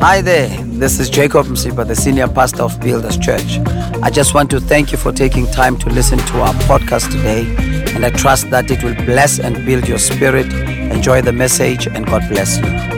[0.00, 3.58] Hi there, this is Jacob Msipa, the senior pastor of Builders Church.
[4.02, 7.46] I just want to thank you for taking time to listen to our podcast today,
[7.94, 10.52] and I trust that it will bless and build your spirit.
[10.92, 12.95] Enjoy the message, and God bless you.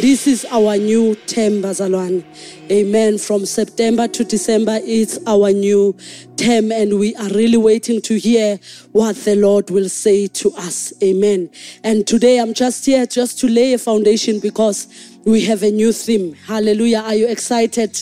[0.00, 2.24] This is our new term, Bazalwane.
[2.72, 3.18] Amen.
[3.18, 5.94] From September to December, it's our new
[6.38, 8.58] term, and we are really waiting to hear
[8.92, 10.94] what the Lord will say to us.
[11.02, 11.50] Amen.
[11.84, 14.88] And today I'm just here just to lay a foundation because
[15.26, 16.32] we have a new theme.
[16.32, 17.00] Hallelujah.
[17.00, 18.00] Are you excited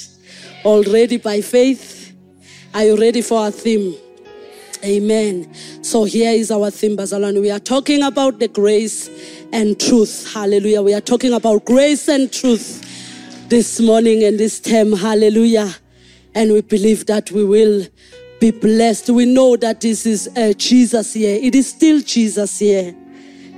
[0.64, 2.12] already by faith?
[2.74, 3.96] Are you ready for our theme?
[4.84, 5.52] Amen.
[5.82, 7.40] So here is our theme, Bazalwane.
[7.40, 9.10] We are talking about the grace
[9.52, 10.32] and truth.
[10.32, 10.82] Hallelujah.
[10.82, 12.84] We are talking about grace and truth
[13.48, 14.92] this morning and this term.
[14.92, 15.74] Hallelujah.
[16.34, 17.86] And we believe that we will
[18.40, 19.10] be blessed.
[19.10, 21.38] We know that this is uh, Jesus here.
[21.42, 22.94] It is still Jesus here.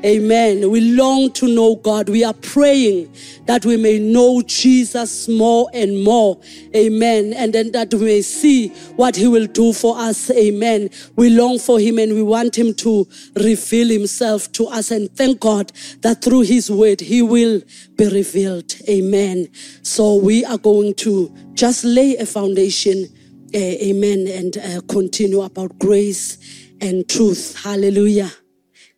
[0.04, 0.70] Amen.
[0.70, 2.08] We long to know God.
[2.08, 3.14] We are praying
[3.44, 6.40] that we may know Jesus more and more.
[6.74, 7.34] Amen.
[7.34, 10.30] And then that we may see what he will do for us.
[10.30, 10.88] Amen.
[11.16, 14.90] We long for him and we want him to reveal himself to us.
[14.90, 17.60] And thank God that through his word, he will
[17.96, 18.74] be revealed.
[18.88, 19.48] Amen.
[19.82, 23.04] So we are going to just lay a foundation.
[23.52, 24.28] Uh, amen.
[24.28, 26.38] And uh, continue about grace
[26.80, 27.60] and truth.
[27.62, 28.30] Hallelujah.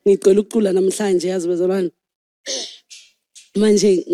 [0.07, 1.91] Ngicela ukucula namhlanje yazi bezalwane?
[3.55, 4.05] Manje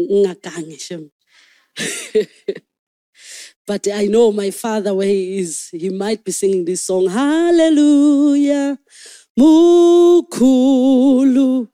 [0.00, 1.10] ngingagangi shem
[3.66, 5.68] but i know my father where he is.
[5.72, 7.08] He might be singing this song.
[7.08, 8.78] Hallelujah
[9.36, 11.68] mukhulu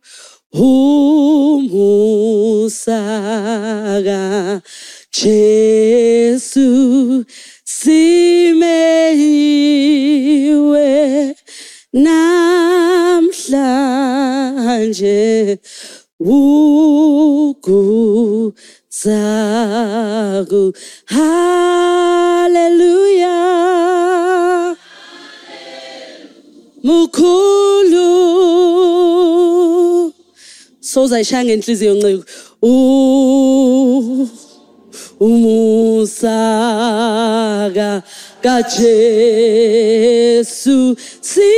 [0.53, 1.81] umusaka
[5.11, 7.25] Jesu
[7.65, 8.77] simeyiwe
[13.51, 15.19] namhlanje
[19.39, 20.73] ukuzaku
[23.29, 24.77] hallelujah.
[26.83, 28.09] Mukhulu.
[30.81, 32.25] Sozayishaya ngenhliziyo nciko
[32.63, 34.29] U-
[36.29, 38.03] umusaka
[38.43, 39.97] kaJesu
[41.21, 41.49] simenyiwe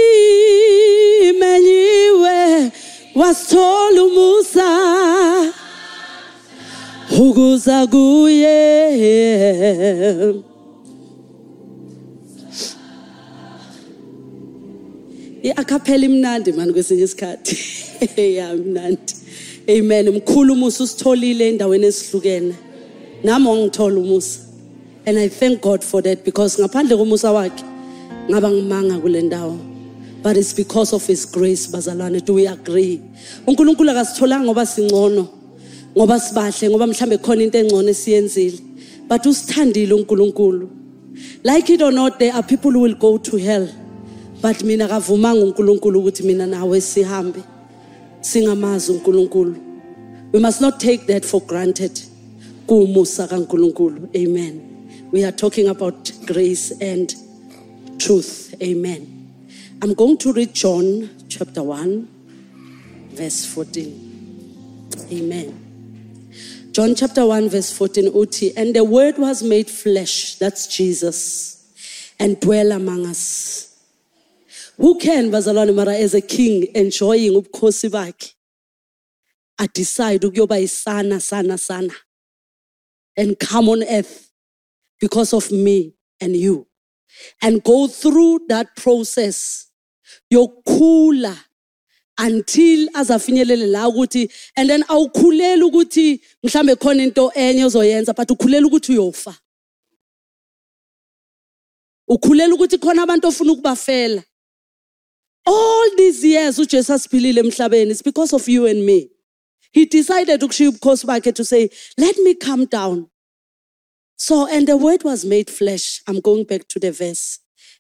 [3.15, 4.03] wasithola
[7.21, 8.57] ukuza kuye.
[15.43, 17.57] I-akhaphela imnandi mani kwesinye isikhathi.
[18.37, 19.15] Ya mnandi.
[19.69, 20.11] Amen.
[20.11, 22.55] Mkhulu umusa usitholile endaweni ezihlukene
[23.25, 24.41] nami wangithola umusa
[25.07, 27.65] and i thank god for that because ngaphandle komusa wakhe
[28.31, 29.59] ngaba ngimanga kule ndawo.
[30.23, 33.01] But it's because of his grace bazalwane do we agree?
[33.47, 35.29] Unkulunkulu akasitholanga ngoba singcono
[35.97, 38.61] ngoba sibahle ngoba mhlambe khona into engcono esiyenzile.
[39.09, 40.69] But usithandile unkulunkulu.
[41.43, 43.69] Like it or not there are people who will go to hell.
[44.43, 47.43] But mina kavumanga unkulunkulu ukuthi mina nawe sihambe
[48.21, 49.57] singamazi unkulunkulu.
[50.33, 51.99] We must not take that for granted.
[52.67, 54.09] Kuwumusa kankulunkulu.
[54.15, 54.70] Amen.
[55.13, 57.15] We are talking about grace and
[57.99, 58.55] truth.
[58.63, 59.17] Amen.
[59.83, 62.09] I'm going to read john chapter 1
[63.13, 66.31] verse 14 amen.
[66.73, 72.39] John chapter 1 verse 14 uthi and the word was made flesh that's jesus and
[72.41, 73.67] dwell among us.
[74.77, 78.35] Who can bazalwane mara as a king enjoying ubukhosi bakhe
[79.59, 81.93] a decide ukuyoba isana sana sana
[83.17, 84.30] and come on earth
[85.01, 86.67] because of me and you.
[87.43, 89.71] And go through that process
[90.33, 91.37] yokukhula
[92.19, 98.67] until azafinyelele la ukuthi and then awukhuleli ukuthi mhlambe khona into enye ozoyenza but ukhulela
[98.67, 99.37] ukuthi uyofa.
[102.09, 104.25] Ukhulela ukuthi khona abantu ofuna ukubafela.
[105.47, 109.11] All these years ujesu asiphilile emhlabeni it's because of you and me.
[109.73, 113.09] He decided ukushiya ubukhosi bakhe to say let me come down
[114.21, 117.39] so and the word was made flesh i'm going back to the verse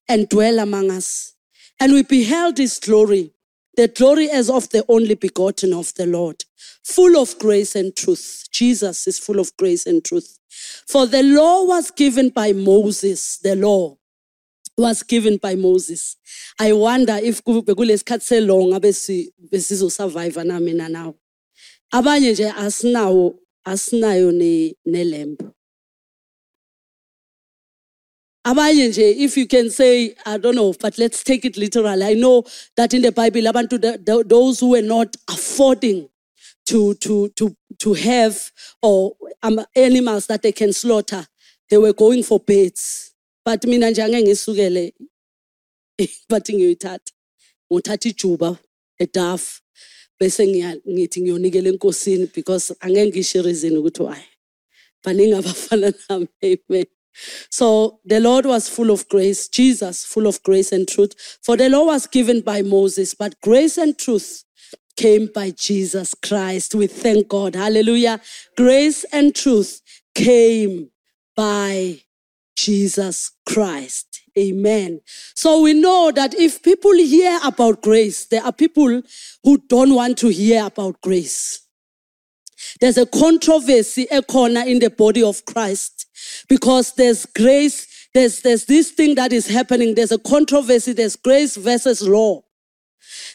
[0.08, 1.34] and dwell among us
[1.78, 3.32] and we beheld his glory
[3.76, 6.42] the glory as of the only begotten of the lord
[6.82, 10.38] full of grace and truth jesus is full of grace and truth
[10.88, 13.94] for the law was given by moses the law
[14.78, 16.16] was given by Moses.
[16.58, 21.14] I wonder if kube kulesikhathi selaw ngabe si besizo survive na mina nawe.
[21.92, 23.34] Abanye nje asinawo
[23.64, 25.52] asinayo ne nelembu.
[28.50, 32.04] Abanye nje if you can say I don't know but let's take it literally.
[32.04, 32.42] I know
[32.76, 36.08] that in the Bible abantu th- th- those who were not affording
[36.66, 38.50] to, to, to, to have
[38.82, 39.12] or
[39.44, 41.24] um, animals that they can slaughter,
[41.68, 43.14] they were going for birds.
[43.44, 44.92] But mina nje angeke ngisukele
[46.30, 47.12] bathi ngiyoyithatha.
[47.72, 48.58] Ngothatha ijuba
[49.00, 49.60] eDaf
[50.20, 50.46] bese
[50.88, 54.24] ngithi ngiyonikela enkosini because angeke ngisho reason ukuthi why.
[55.04, 56.28] Baningi abafana nami.
[56.44, 56.86] Amen.
[57.50, 61.38] So the Lord was full of grace, Jesus full of grace and truth.
[61.42, 64.44] For the law was given by Moses, but grace and truth
[64.96, 66.74] came by Jesus Christ.
[66.74, 67.54] We thank God.
[67.54, 68.20] Hallelujah.
[68.56, 69.80] Grace and truth
[70.14, 70.90] came
[71.36, 72.00] by
[72.56, 74.22] Jesus Christ.
[74.38, 75.00] Amen.
[75.34, 79.02] So we know that if people hear about grace, there are people
[79.42, 81.66] who don't want to hear about grace.
[82.80, 85.99] There's a controversy a corner in the body of Christ
[86.48, 89.94] because there's grace, there's, there's this thing that is happening.
[89.94, 92.42] There's a controversy, there's grace versus law.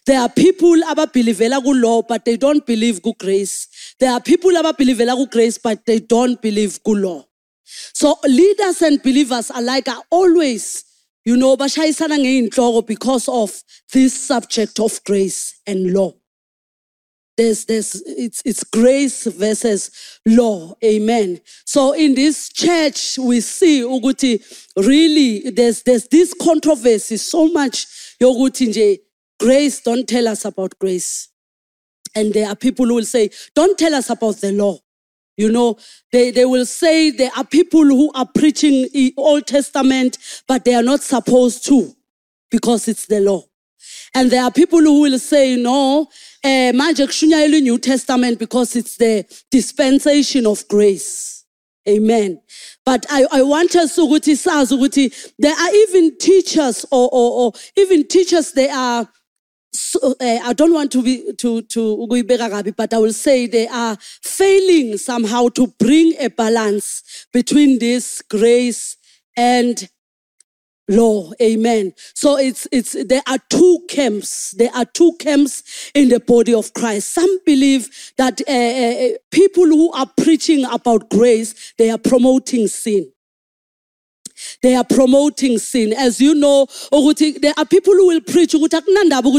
[0.05, 3.95] There are people ababelivela ku law but they don't believe ku grace.
[3.99, 7.25] There are people ababelivela ku grace but they don't believe ku law.
[7.65, 10.83] So leaders and believers alike are always,
[11.25, 16.13] you know, because of this subject of grace and law.
[17.37, 20.73] There's, there's, it's, it's grace versus law.
[20.83, 21.41] Amen.
[21.65, 24.41] So in this church, we see Uguti,
[24.77, 27.87] really there's, there's this controversy so much
[28.21, 28.99] yokuthi nje
[29.39, 31.29] grace, don't tell us about grace.
[32.15, 34.77] And there are people who will say, don't tell us about the law.
[35.37, 35.77] You know,
[36.13, 40.17] they, they will say there are people who are preaching the Old Testament,
[40.47, 41.93] but they are not supposed to
[42.49, 43.43] because it's the law.
[44.13, 46.07] And there are people who will say, no,
[46.43, 51.35] eh, manje kushunyayelwe New Testament because it's the dispensation of grace.
[51.87, 52.41] Amen.
[52.83, 58.07] But I, I want us sazi ukuthi there are even teachers or, or, or even
[58.07, 59.07] teachers they are
[59.71, 62.07] so, uh, I don't want to be to to
[62.77, 68.97] but I will say they are failing somehow to bring a balance between this grace
[69.35, 69.89] and
[70.87, 71.31] law.
[71.41, 71.93] Amen.
[72.13, 74.51] So it's it's there are two camps.
[74.51, 77.13] There are two camps in the body of Christ.
[77.13, 83.11] Some believe that uh, people who are preaching about grace they are promoting sin.
[84.61, 85.93] They are promoting sin.
[85.93, 89.31] As you know, there are people who will preach ukuthi akunandaba.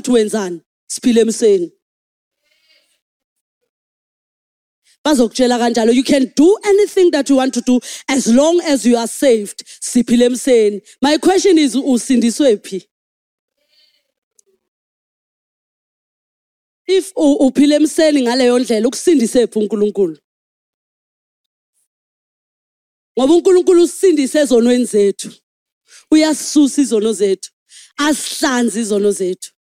[5.07, 8.97] Bazokutshela kanjalo you can do anything that you want to do as long as you
[8.97, 9.63] are saved.
[9.81, 10.81] Siphile emseni.
[11.01, 12.83] My question is usindiswe phi?
[16.89, 20.19] If u- uphile emseni ngaleyo ndlela ukusindise phi uNkulunkulu?
[23.19, 25.31] Ngoba uNkulunkulu usindise ezonweni zethu.
[26.11, 27.51] Uyasisusa izono zethu.
[27.97, 29.53] Asihlanze izono zethu.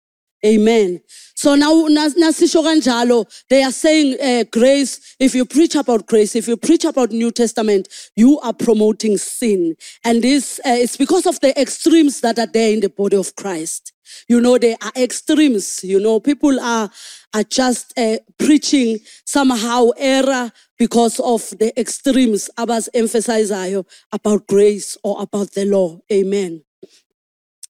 [0.45, 1.01] Amen.
[1.35, 6.35] So now nas- nasisho kanjalo they are saying uh, grace if you preach about grace
[6.35, 11.25] if you preach about New Testament you are promoting sin and this uh, it's because
[11.25, 13.93] of the extremes that are there in the body of Christ.
[14.29, 16.91] You know there are extremes, you know people are
[17.33, 25.21] are just uh, preaching somehow error because of the extremes abas emphasizayo about grace or
[25.23, 25.99] about the law.
[26.11, 26.64] Amen.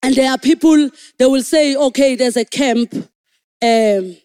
[0.06, 2.94] And there are people, they will say, okay, there's a camp
[3.60, 4.16] um,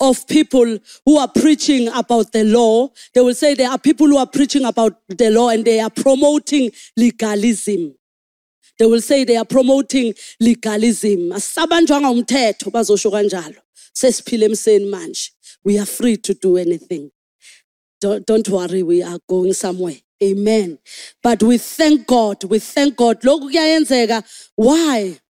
[0.00, 2.88] of people who are preaching about the law.
[3.14, 5.88] They will say there are people who are preaching about the law and they are
[5.88, 7.94] promoting legalism.
[8.76, 11.28] They will say they are promoting legalism.
[15.64, 17.12] We are free to do anything.
[18.00, 20.00] Don't, don't worry, we are going somewhere.
[20.22, 20.78] Amen.
[21.22, 22.44] But we thank God.
[22.44, 23.22] We thank God.
[24.56, 25.20] Why?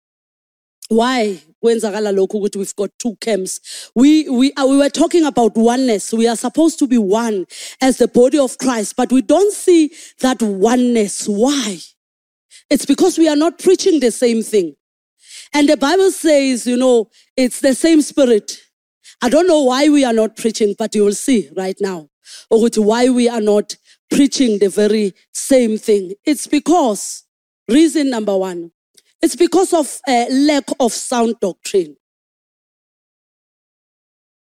[0.89, 1.41] Why?
[1.63, 3.89] kwenzakala lokhu ukuthi we've got two camps.
[3.95, 6.13] We, we, uh, we were talking about oneness.
[6.13, 7.45] We are supposed to be one
[7.81, 11.27] as the body of Christ, but we don't see that oneness.
[11.27, 11.79] Why?
[12.69, 14.75] It's because we are not preaching the same thing.
[15.53, 18.61] And the Bible says, you know, it's the same spirit.
[19.21, 22.09] I don't know why we are not preaching, but you will see right now.
[22.51, 23.75] Ukuthi why we are not
[24.09, 26.13] preaching the very same thing.
[26.25, 27.23] It's because,
[27.67, 28.71] reason number one,
[29.21, 31.97] it's because of a lack of sound doctrine.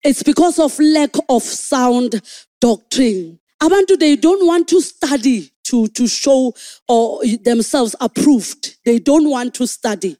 [0.03, 2.21] It's because of lack of sound
[2.59, 3.39] doctrine.
[3.61, 6.53] Abantu, they don't want to study to, to show
[6.89, 8.75] or themselves approved.
[8.83, 10.17] They don't want to study.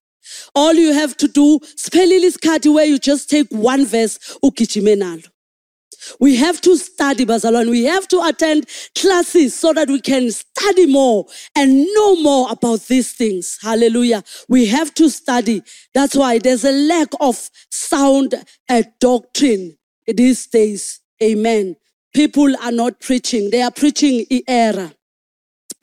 [0.55, 5.32] All you have to do, spelling isikhathi where you just take one verse, ugijime nalo.
[6.19, 7.69] We have to study, Bazalwan.
[7.69, 8.67] We have to attend
[8.97, 13.57] classes so that we can study more and know more about these things.
[13.61, 14.23] Hallelujah.
[14.47, 15.63] We have to study.
[15.93, 18.35] That's why there's a lack of sound
[18.69, 20.99] uh, doctrine these days.
[21.21, 21.75] Amen.
[22.13, 23.49] People are not preaching.
[23.49, 24.91] They are preaching error.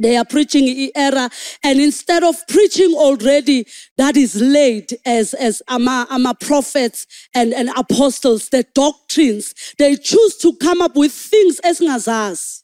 [0.00, 1.28] They are preaching error.
[1.62, 3.66] And instead of preaching already
[3.98, 10.36] that is laid as, as ama, ama prophets and, and apostles, the doctrines, they choose
[10.38, 12.62] to come up with things as ngazas.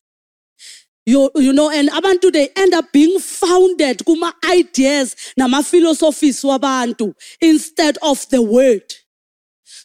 [1.09, 7.15] You, you know, and abantu they end up being founded kuma ideas nama philosophies wabantu
[7.41, 8.83] instead of the word.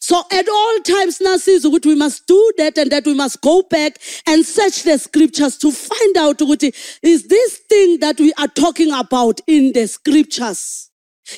[0.03, 3.62] So at all times nasiza ukuthi we must do that and that we must go
[3.62, 8.48] back and search the scriptures to find out ukuthi is this thing that we are
[8.48, 10.89] talking about in the scriptures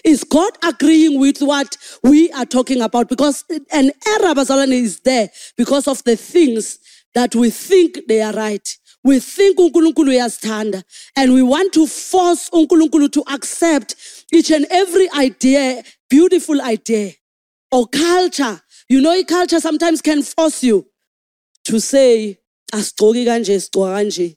[0.06, 3.10] is God agreeing with what we are talking about?
[3.10, 6.80] Because an error bazalwane is there because of the things
[7.14, 8.78] that we think they are right.
[9.04, 10.84] We think uNkulunkulu uyasithanda
[11.18, 13.96] and we want to force uNkulunkulu to accept
[14.32, 17.14] each and every idea, beautiful idea
[17.74, 18.62] or culture.
[18.88, 20.86] You know, culture sometimes can force you
[21.66, 22.38] to say,
[22.72, 24.36] asigcoki kanje sigcoka kanje.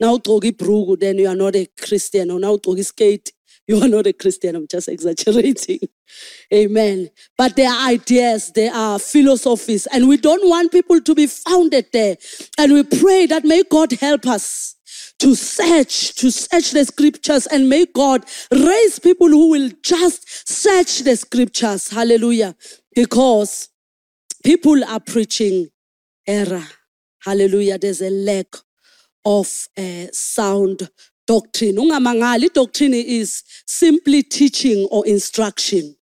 [0.00, 3.32] Now ugcoka ibruku then you are not a Christian or now ugcoka skate
[3.68, 4.56] you are not a Christian.
[4.56, 5.80] I'm just exaggerating.
[6.54, 7.10] Amen.
[7.36, 11.86] But there are ideas, there are philosophies, and we don't want people to be founded
[11.92, 12.16] there.
[12.58, 14.75] And we pray that may God help us
[15.18, 21.00] to search, to search the scriptures, and may God raise people who will just search
[21.00, 21.88] the scriptures.
[21.88, 22.54] Hallelujah.
[22.94, 23.68] Because
[24.44, 25.68] people are preaching
[26.26, 26.64] error.
[27.24, 27.78] Hallelujah.
[27.78, 28.46] There's a lack
[29.24, 30.88] of uh, sound
[31.26, 31.76] doctrine.
[31.76, 35.96] Ungamangali, doctrine is simply teaching or instruction.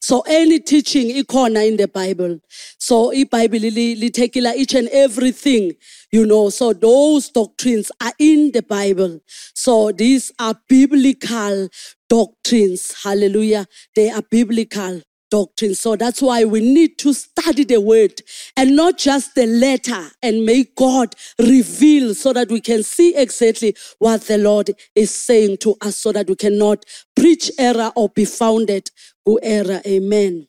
[0.00, 2.40] So any teaching ikona in the Bible.
[2.78, 5.72] So i-Bible litekila each and everything,
[6.10, 6.48] you know.
[6.48, 9.20] So those doctrines are in the Bible.
[9.54, 11.68] So these are biblical
[12.08, 12.94] doctrines.
[13.02, 13.66] Hallelujah.
[13.94, 15.74] They are biblical doctrine.
[15.74, 18.20] So that's why we need to study the word
[18.56, 23.74] and not just the letter and make God reveal so that we can see exactly
[23.98, 26.84] what the Lord is saying to us so that we cannot
[27.16, 28.90] preach error or be founded
[29.26, 29.80] to error.
[29.86, 30.48] Amen.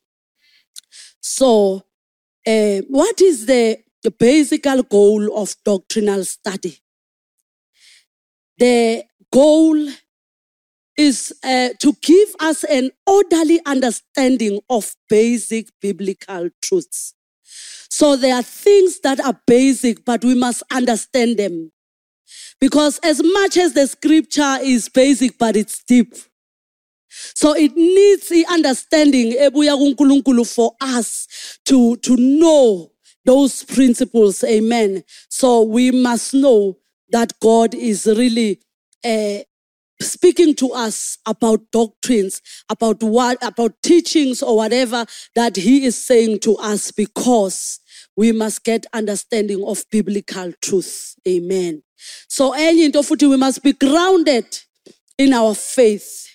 [1.22, 1.84] So,
[2.48, 6.80] uh, what is the, the basic goal of doctrinal study?
[8.58, 9.88] The goal
[10.98, 17.14] is uh, to give us an orderly understanding of basic biblical truths.
[17.90, 21.72] So there are things that are basic, but we must understand them.
[22.60, 26.14] Because as much as the scripture is basic, but it's deep.
[27.10, 29.34] So it needs the understanding
[30.46, 32.92] for us to, to know
[33.26, 34.44] those principles.
[34.44, 35.04] Amen.
[35.30, 36.78] So we must know
[37.10, 38.60] that God is really
[39.04, 39.44] uh,
[40.02, 45.06] speaking to us about doctrines, about what, about teachings or whatever
[45.36, 47.80] that he is saying to us because
[48.16, 51.16] we must get understanding of biblical truth.
[51.28, 51.84] Amen.
[52.28, 54.60] So enye into futhi we must be grounded
[55.18, 56.28] in our faith.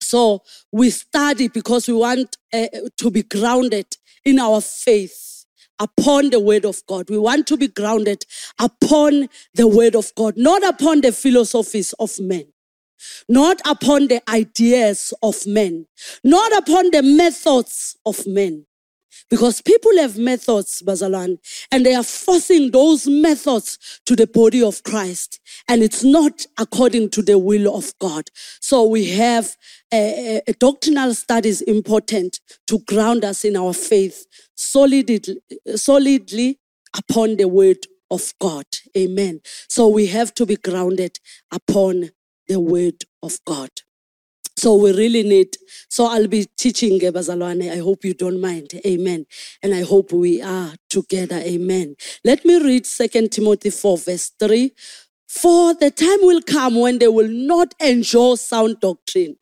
[0.00, 2.66] So we study because we want uh,
[2.98, 3.86] to be grounded
[4.24, 5.44] in our faith
[5.78, 7.08] upon the word of God.
[7.08, 8.24] We want to be grounded
[8.58, 12.44] upon the word of God, not upon the philosophies of men
[13.28, 15.86] not upon the ideas of men,
[16.24, 18.66] not upon the methods of men.
[19.28, 21.38] Because people have methods, Bazalan,
[21.70, 25.40] and they are forcing those methods to the body of Christ.
[25.68, 28.28] And it's not according to the will of God.
[28.60, 29.56] So we have
[29.92, 35.20] a, a, a doctrinal studies important to ground us in our faith solidly,
[35.76, 36.58] solidly
[36.96, 38.66] upon the word of God.
[38.96, 39.40] Amen.
[39.68, 41.18] So we have to be grounded
[41.50, 42.10] upon
[42.52, 43.70] the word of God.
[44.56, 45.56] So we really need,
[45.88, 47.72] so I'll be teaching eh, Bazalwane.
[47.72, 48.68] I hope you don't mind.
[48.86, 49.24] Amen.
[49.62, 51.36] And I hope we are together.
[51.36, 51.96] Amen.
[52.24, 54.70] Let me read 2 Timothy 4 verse 3.
[55.26, 59.36] For the time will come when they will not enjoy sound doctrine.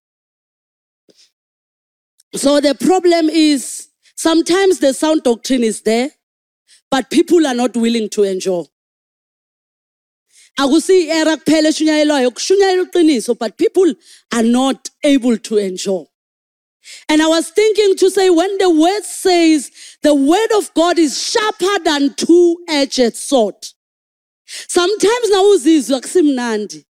[2.37, 6.11] So the problem is sometimes the sound doctrine is there,
[6.93, 8.65] but people are not willing to enjoy
[10.57, 13.95] akusi era kuphela eshunyayelwayo kushunyayela uqiniso but people
[14.33, 16.05] are not able to enjoy
[17.09, 19.71] and I was thinking to say, when the word says
[20.03, 23.55] the word of God is sharper than two-edged sword.
[24.47, 26.85] Sometimes now uzizwa kusimnandi.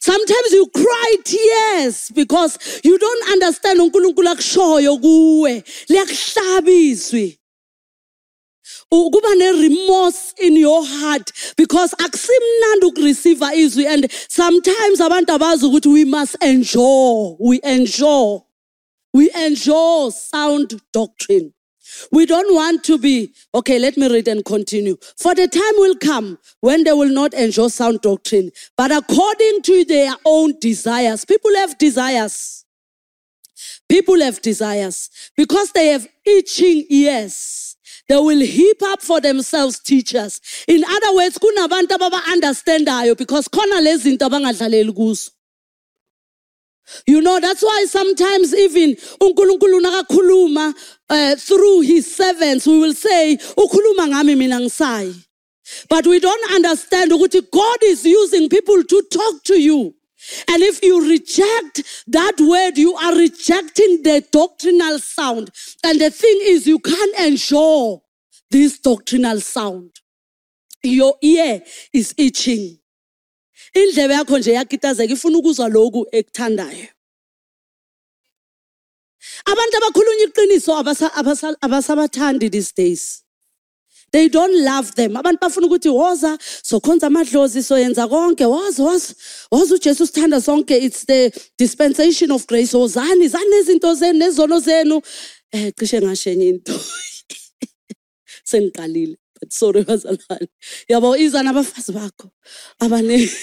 [0.00, 4.36] Sometimes you cry tears because you don't understand uNkulunkulu
[8.90, 16.04] kuba ne-remorse in your heart because akusimnandi ukureceive izwi and sometimes abantu abazi ukuthi we
[16.04, 18.42] must endure we endure
[19.14, 21.52] we endure sound doctrine
[22.12, 24.96] We don't want to be, okay, let me read and continue.
[25.16, 29.84] For the time will come when they will not enjoy sound doctrine, but according to
[29.84, 31.24] their own desires.
[31.24, 32.64] People have desires.
[33.88, 37.59] People have desires because they have itching ears.
[38.10, 40.40] They will heap up for themselves teachers.
[40.66, 45.30] In other words, kunabantu ababa understandayo because khona lezi zinto abangadlaleli kuzo.
[47.06, 50.74] You know, that's why sometimes even uNkulunkulu nakakhuluma
[51.08, 55.14] uh, through his servants, we will say, ukhuluma ngami mina ngisayi.
[55.88, 59.94] But we don't understand ukuthi God is using people to talk to you.
[60.48, 65.50] And if you reject that word, you are rejecting the doctrinal sound.
[65.84, 68.02] And the thing is, you can't ensure
[68.50, 69.92] this doctrinal sound.
[70.82, 71.62] Your ear
[71.92, 72.80] is itching.
[73.74, 76.88] indlebe yakho nje yakitazeka ifuna ukuzwa lokhu ekuthandayo
[79.44, 80.72] abantu abakhulunya iqiniso
[81.60, 83.19] abasabathandi these days
[84.12, 85.16] they don't love them.
[85.16, 88.44] Abantu bafuna ukuthi woza sokhonza amadlozi soyenza konke.
[88.44, 89.14] Woza woza.
[89.52, 90.76] Woza ujesu sithanda sonke.
[90.82, 92.72] It's the dispensation of grace.
[92.72, 95.02] Wozani zani nezinto zenu nezono zenu.
[95.52, 96.72] Um cishe ngashenye into.
[98.44, 100.48] Sengiqalile but sorry bazalwane.
[100.88, 102.30] Yabo iza nabafazi bakho?
[102.80, 103.30] Abaningi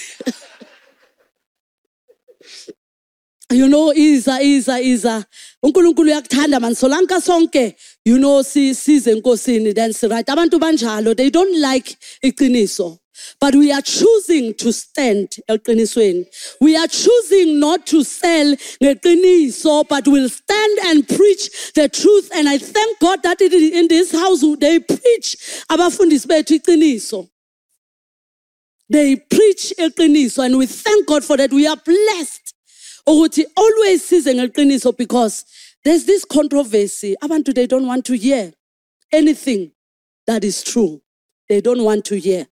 [3.50, 5.24] you know iza iza iza.
[5.62, 6.74] uNkulunkulu uyakuthanda man.
[6.74, 7.74] Solanka sonke
[8.04, 10.26] you know si size enkosini then si right.
[10.26, 12.98] Abantu banjalo they don't like iqiniso.
[13.40, 16.26] But we are choosing to stand eqinisweni.
[16.60, 22.30] We are choosing not to sell ngeqiniso but will stand and preach the truth.
[22.34, 25.36] And i thank god that in this house they preach
[25.70, 27.28] abafundisi bethu iqiniso.
[28.90, 31.50] They preach eqiniso and we thank god for that.
[31.50, 32.54] We are blessed
[33.08, 35.44] ukuthi always size ngeqiniso because
[35.84, 37.16] there's this controversy.
[37.22, 38.52] Abantu they don't want to hear
[39.12, 39.72] anything
[40.26, 41.00] that is true.
[41.48, 42.46] They don't want to hear.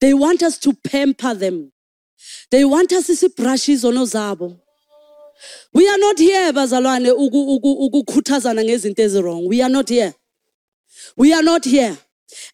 [0.00, 1.72] They want us to pamper them.
[2.50, 4.58] They want us isibrush izono zabo
[5.72, 9.48] we are not here bazalwane ukukhuthazana ngezinto ezirong.
[9.48, 10.14] We are not here.
[11.16, 11.96] We are not here.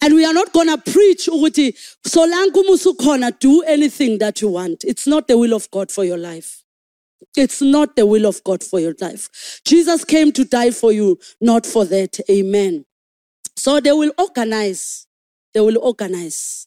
[0.01, 1.75] And we are not going to preach ukuthi
[2.07, 4.85] solanke umusa ukhona do anything that you want.
[4.85, 6.62] It's not the will of god for your life
[7.37, 9.61] it's not the will of God for your life.
[9.65, 12.19] Jesus came to die for you, not for that.
[12.31, 12.85] Amen.
[13.57, 15.07] So they will organize.
[15.55, 16.67] They will organize.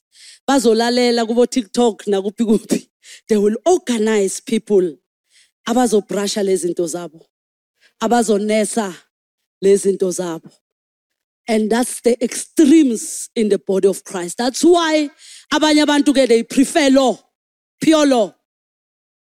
[0.49, 2.03] Bazolalela kubo TikTok.
[3.27, 4.95] They will organize people
[5.67, 7.25] abazobrasha lezinto zabo.
[8.01, 8.95] Abazonesa
[9.63, 10.51] lezinto zabo.
[11.47, 14.37] And that's the extremes in the body of Christ.
[14.37, 15.09] That's why
[15.51, 17.17] abanye abantu ke they prefer law,
[17.81, 18.33] pure law.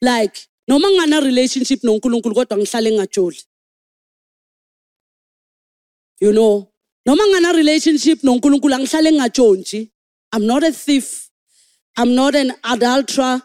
[0.02, 3.44] Like noma ngana relationship noNkulunkulu kodwa ngihlale ngajoli.
[6.22, 6.70] You know
[7.06, 9.92] noma ngana relationship noNkulunkulu angihlale ngajontshi
[10.34, 11.30] i'm not a thief.
[11.96, 13.42] I'm not an adulterer.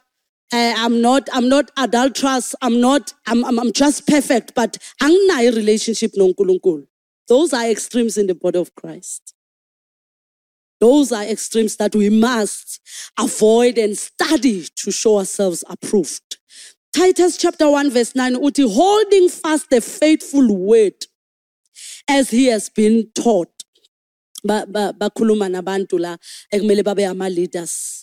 [0.53, 2.55] Uh, i'm not i'm not adulterous.
[2.63, 6.87] I'm not i'm i'm, I'm just perfect but anginayo relationship noNkulunkulu.
[7.27, 9.35] Those are extremes in the body of Christ.
[10.81, 12.81] Those are extremes that we must
[13.19, 16.28] avoid and study to show ourselves approved
[16.93, 20.95] Titus chapter 1 verse 9 uthi holding fast the faithful word
[22.09, 23.51] as he has been taught.
[24.47, 26.17] Bakhuluma nabantu la
[26.53, 27.95] ekumele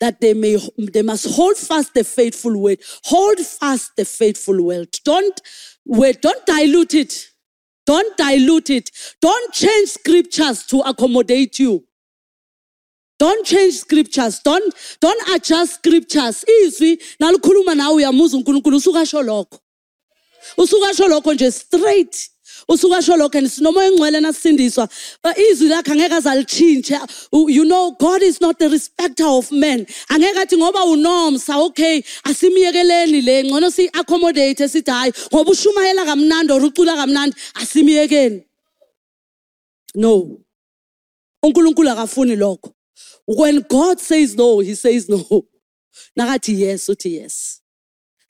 [0.00, 2.78] that they may they must hold fast the faithful word.
[3.04, 4.88] Hold fast the faithful word.
[5.04, 5.40] Don't
[5.84, 7.28] wait don't dilute it.
[7.86, 8.90] Don't dilute it.
[9.20, 11.84] Don't change scriptures to accommodate you
[13.18, 14.40] don't change scriptures.
[14.40, 16.44] Don't, don't adjust scriptures.
[16.62, 19.58] Izwi nalikhuluma nawe uyamuza uNkulunkulu usuka sho lokho.
[20.56, 22.30] Usuka sho lokho nje straight.
[22.68, 24.88] usuka sho lokho and sinoma engcwele nasindiswa
[25.50, 26.98] izwi lakhe angeke azalitshintshe
[27.48, 33.20] you know god is not the respecter of men angeke athi ngoba unomsa okay asimiyekeleni
[33.20, 38.42] le ngcono si accommodate sithi hayi ngoba ushumayela kamnandi or ucula kamnandi asimiyekeni
[39.94, 40.38] no
[41.42, 42.74] uNkulunkulu akafuni lokho
[43.28, 45.18] when God says no, he says no.
[46.18, 47.60] Nakati yes, uti yes.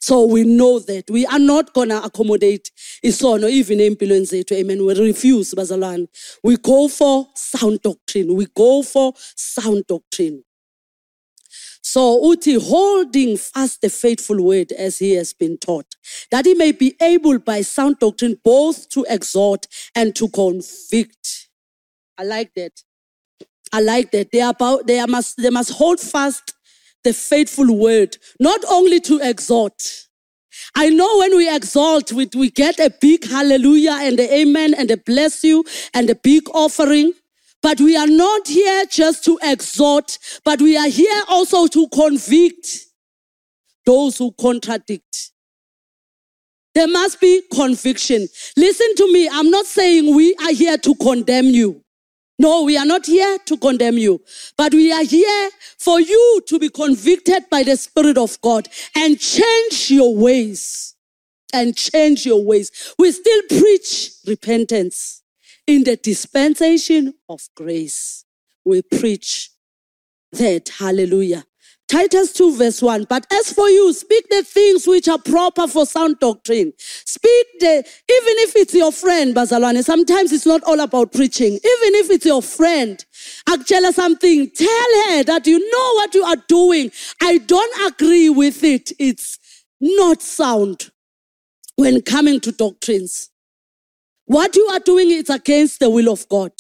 [0.00, 2.70] So we know that we are not gonna accommodate
[3.04, 4.52] isono even empilweni zethu.
[4.52, 4.84] Amen.
[4.84, 6.08] We refuse bazalwane.
[6.42, 8.34] We go for sound doctrine.
[8.34, 10.42] We go for sound doctrine.
[11.82, 15.94] So uti holding fast the faithful word as he has been taught,
[16.32, 21.48] that he may be able by sound doctrine both to exhort and to convict.
[22.18, 22.82] I like that.
[23.72, 24.32] I like that.
[24.32, 26.54] They are about, they must, they must hold fast
[27.04, 30.06] the faithful word, not only to exhort.
[30.74, 34.90] I know when we exalt, we, we get a big hallelujah and a amen and
[34.90, 37.12] a bless you and a big offering.
[37.62, 42.86] But we are not here just to exhort, but we are here also to convict
[43.84, 45.32] those who contradict.
[46.74, 48.28] There must be conviction.
[48.56, 49.28] Listen to me.
[49.28, 51.82] I'm not saying we are here to condemn you.
[52.38, 54.22] No, we are not here to condemn you,
[54.56, 59.18] but we are here for you to be convicted by the Spirit of God and
[59.18, 60.94] change your ways.
[61.52, 62.94] And change your ways.
[62.98, 65.22] We still preach repentance
[65.66, 68.26] in the dispensation of grace.
[68.66, 69.50] We preach
[70.32, 70.68] that.
[70.68, 71.46] Hallelujah.
[71.88, 73.04] Titus 2 verse 1.
[73.08, 76.74] But as for you, speak the things which are proper for sound doctrine.
[76.78, 81.52] Speak the, even if it's your friend, Bazalwane, sometimes it's not all about preaching.
[81.54, 83.02] Even if it's your friend,
[83.48, 86.92] Akchela something, tell her that you know what you are doing.
[87.22, 88.92] I don't agree with it.
[88.98, 89.38] It's
[89.80, 90.90] not sound
[91.76, 93.30] when coming to doctrines.
[94.26, 96.52] What you are doing is against the will of God.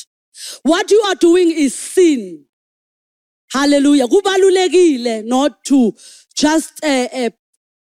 [0.62, 2.46] What you are doing is sin.
[3.50, 4.06] Hallelujah.
[4.06, 5.94] Kubalulekile not to
[6.34, 7.30] just uh, uh,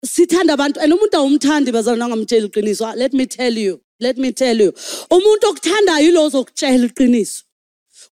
[0.06, 2.95] sithanda abantu and umuntu awumthandi bazalwane angamtshela iqiniso.
[2.95, 3.82] Let me tell you.
[3.99, 4.71] Let me tell you.
[5.12, 7.43] Umuntu okuthandayo yilo ozokutshela iqiniso.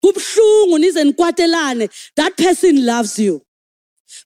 [0.03, 1.89] Kubhlungu nize nikwatelane.
[2.17, 3.41] That person loves you.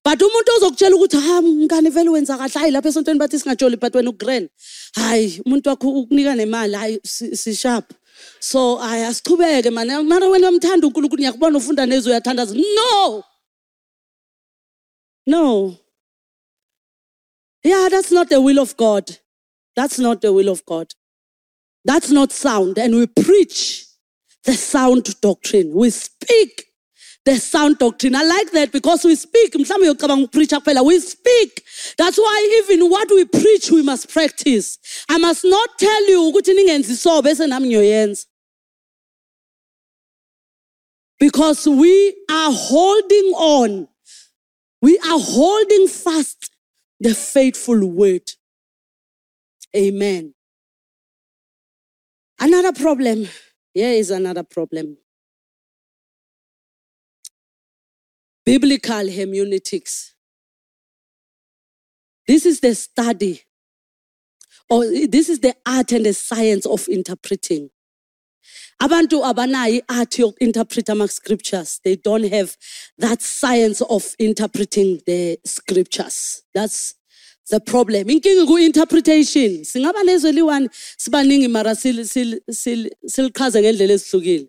[0.04, 3.92] But umuntu ozokutshela ukuthi ha mngane vele wenza kahle hayi lapha esontweni bathi singajoli but
[3.94, 4.48] wena ugrand.
[4.94, 7.92] Hayi umuntu wakho ukunika nemali hayi si sharp.
[8.40, 10.06] So hayi asichubeke man.
[10.06, 12.54] Mara wena umthanda uNkulunkulu ngiyakubona ufunda nezwe uyathandaza.
[12.54, 13.24] No.
[15.26, 15.76] No.
[17.64, 19.18] Yeah, that's not the will of God.
[19.76, 20.94] That's not the will of God.
[21.84, 22.78] That's not sound.
[22.78, 23.86] And we preach
[24.44, 25.74] the sound doctrine.
[25.74, 26.67] We speak
[27.28, 28.14] the sound doctrine.
[28.14, 29.52] I like that because we speak.
[29.66, 30.82] Some of you come and preach a fellow.
[30.82, 31.62] We speak.
[31.98, 34.78] That's why even what we preach, we must practice.
[35.10, 36.32] I must not tell you
[41.20, 43.88] because we are holding on.
[44.80, 46.50] We are holding fast
[46.98, 48.30] the faithful word.
[49.76, 50.34] Amen.
[52.40, 53.28] Another problem.
[53.74, 54.96] Here is another problem.
[58.48, 60.14] Biblical hermeneutics.
[62.26, 63.42] This is the study,
[64.70, 67.68] or this is the art and the science of interpreting.
[68.80, 71.80] Abantu abanayi art yoku-interpret ama-scriptures.
[71.84, 72.56] They don't have
[72.96, 76.42] that science of interpreting the scriptures.
[76.54, 76.94] That's
[77.50, 78.08] the problem.
[78.08, 79.62] Inkinga ku-interpretation.
[79.64, 84.48] Singaba nezwe liwani sibaningi mara silichaze ngendlela ezihlukile.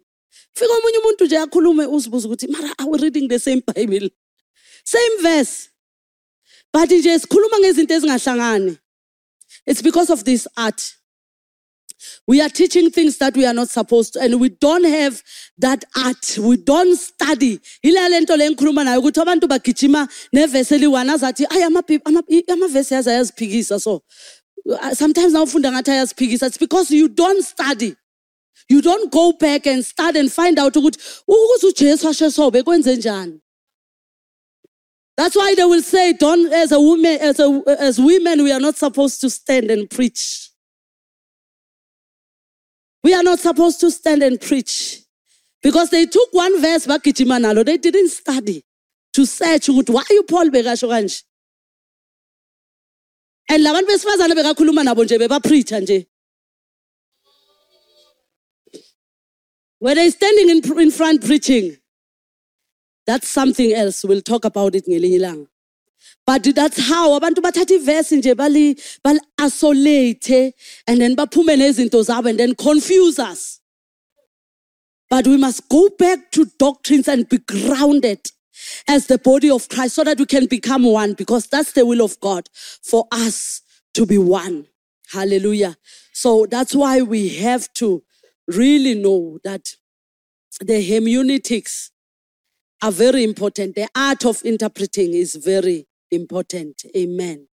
[0.55, 4.09] Fika omunye umuntu nje akhulume uzibuza ukuthi mara are we reading the same Bible?
[4.83, 5.69] Same verse.
[6.73, 8.77] But nje sikhuluma ngezinto ezingahlangani.
[9.65, 10.95] It's because of this art.
[12.27, 15.21] We are teaching things that we are not supposed to, and we don't have
[15.57, 16.37] that art.
[16.39, 17.59] We don't study.
[17.83, 21.63] Ile lento le ngikhuluma nayo ukuthi abantu bagijima nevesi eliwana azathi ayi
[22.47, 24.01] amavesi yazi ayaziphikisa so
[24.93, 27.95] sometimes nawufunda ngathi ayaziphikisa it's because you don't study
[28.69, 32.95] you don't go back and start and find out ukuthi ukuze ujesu ashe so bekwenze
[32.95, 33.41] njani.
[35.17, 38.59] That's why they will say don't as a woman as, a, as women we are
[38.59, 40.49] not supposed to stand and preach.
[43.03, 45.01] We are not supposed to stand and preach.
[45.61, 48.63] Because they took one verse bagijima they didn't study
[49.13, 51.23] to search ukuthi why uPaul bekasho kanje?
[53.49, 56.08] And labantu besifazane bekakhuluma nabo nje bebapreacha nje
[59.79, 61.77] When they're standing in, in front preaching,
[63.07, 64.03] that's something else.
[64.03, 65.47] We'll talk about it ngelinye
[66.27, 70.53] But that's how abantu bathatha ivesi nje bali bali isolate
[70.85, 73.61] and then baphume nezinto zabo and then confuse us.
[75.09, 78.19] But we must go back to doctrines and be grounded
[78.87, 82.03] as the body of Christ so that we can become one because that's the will
[82.03, 82.47] of God
[82.83, 83.61] for us
[83.95, 84.67] to be one.
[85.11, 85.77] Hallelujah.
[86.13, 88.03] So that's why we have to
[88.49, 89.75] really know that
[90.61, 91.91] the hermeneutics
[92.81, 93.75] are very important.
[93.75, 96.83] The art of interpreting is very important.
[96.95, 97.47] Amen.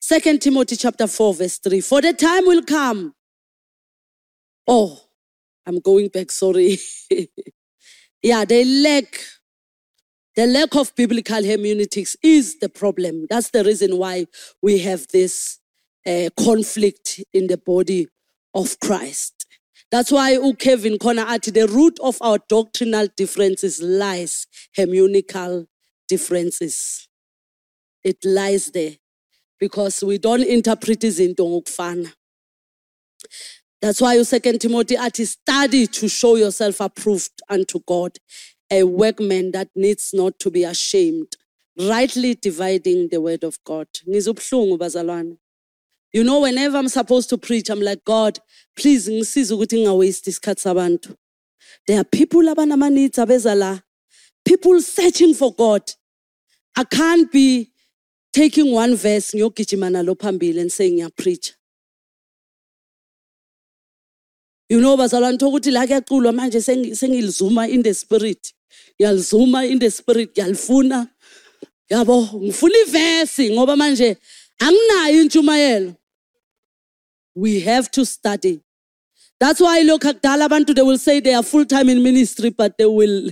[0.00, 1.80] Second Timothy chapter 4, verse 3.
[1.80, 3.14] For the time will come.
[4.66, 5.00] Oh,
[5.66, 6.78] I'm going back, sorry.
[8.22, 9.20] yeah, they lack
[10.34, 13.26] the lack of biblical hermeneutics is the problem.
[13.28, 14.26] That's the reason why
[14.62, 15.58] we have this
[16.06, 18.08] uh, conflict in the body
[18.54, 19.46] of Christ.
[19.90, 25.66] That's why Kevin Conner at the root of our doctrinal differences lies hermeneutical
[26.08, 27.08] differences.
[28.02, 28.96] It lies there
[29.62, 32.12] because we don't interpret it izinto ngokufana
[33.80, 38.18] that's why u2 timothy athi study to show yourself approved unto god
[38.70, 41.36] a workman that needs not to be ashamed
[41.78, 45.36] rightly dividing the word of god ngizubuhlungu bazalwane
[46.12, 48.38] you know whenever i'm supposed to preach i'm like god
[48.74, 51.16] please ngisize ukuthi ngingawaste isikhathi sabantu.
[51.86, 53.80] There are people abanama-needs abeza la.
[54.44, 55.82] People searching for god.
[56.76, 57.70] I can't be
[58.32, 61.52] taking one verse ngiyogijima nalo phambili and saying ngiyapreacha
[64.68, 68.54] you know bazalwane thoka ukuthi la kuyaculwa manje sengilizuma in the spirit.
[68.98, 71.08] Ngiyalizuma in the spirit ngiyalifuna
[71.90, 74.16] yabo ngifuna ivesi ngoba manje
[74.58, 75.94] anginayo intshumayelo.
[77.34, 78.60] We have to study
[79.40, 82.76] that's why lokhu akudala abantu they will say they are full time in ministry but
[82.78, 83.30] they will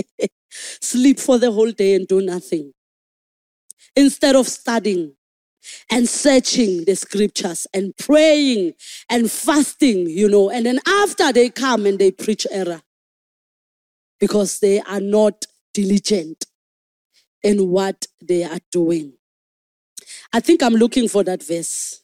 [0.90, 2.72] sleep for the whole day and do nothing
[3.94, 5.12] instead of studying
[5.90, 8.72] and searching the scriptures and praying
[9.10, 10.50] and fasting, you know.
[10.50, 12.82] And then after they come and they preach error
[14.20, 16.46] because they are not diligent
[17.42, 19.14] in what they are doing.
[20.32, 22.02] I think I'm looking for that verse.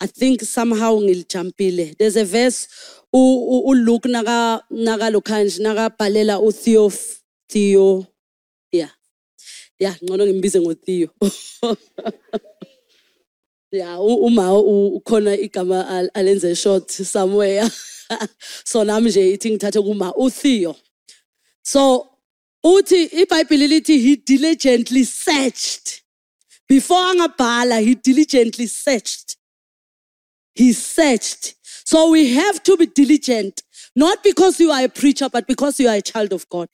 [0.00, 1.96] I think somehow ngilijampile.
[1.98, 2.68] There's a verse
[3.12, 6.90] uLuke naka naka lokhanje naka bhalela uTheo
[7.48, 8.06] Theo
[8.72, 8.90] yeah.
[9.78, 11.08] Ya ngcono ngimbize ngoTheo
[13.72, 17.70] ya uma ukhona igama alenze short somewhere.
[18.64, 20.76] So nami nje ithi ngithathe kuma uTheo
[21.62, 22.06] so
[22.64, 26.02] uthi iBhayibheli lithi he diligently searched.
[26.68, 29.36] Before angabhala he diligently searched.
[30.54, 31.54] He searched.
[31.84, 33.62] So we have to be diligent
[33.96, 36.68] not because you are a preacher but because you are a child of God.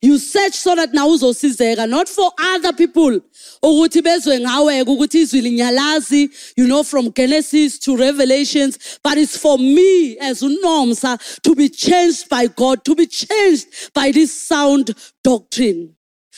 [0.00, 3.20] You search so that now uzosizeka not for other people.
[3.62, 9.58] Ukuthi bezwe ngawe ukuthi izwi linyalazi you know from Genesis to Revelations but it's for
[9.58, 15.94] me as unomsa to be changed by God to be changed by this sound doctrine.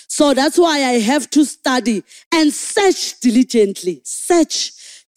[0.08, 4.00] So that's why I have to study and search diligently.
[4.02, 4.72] Search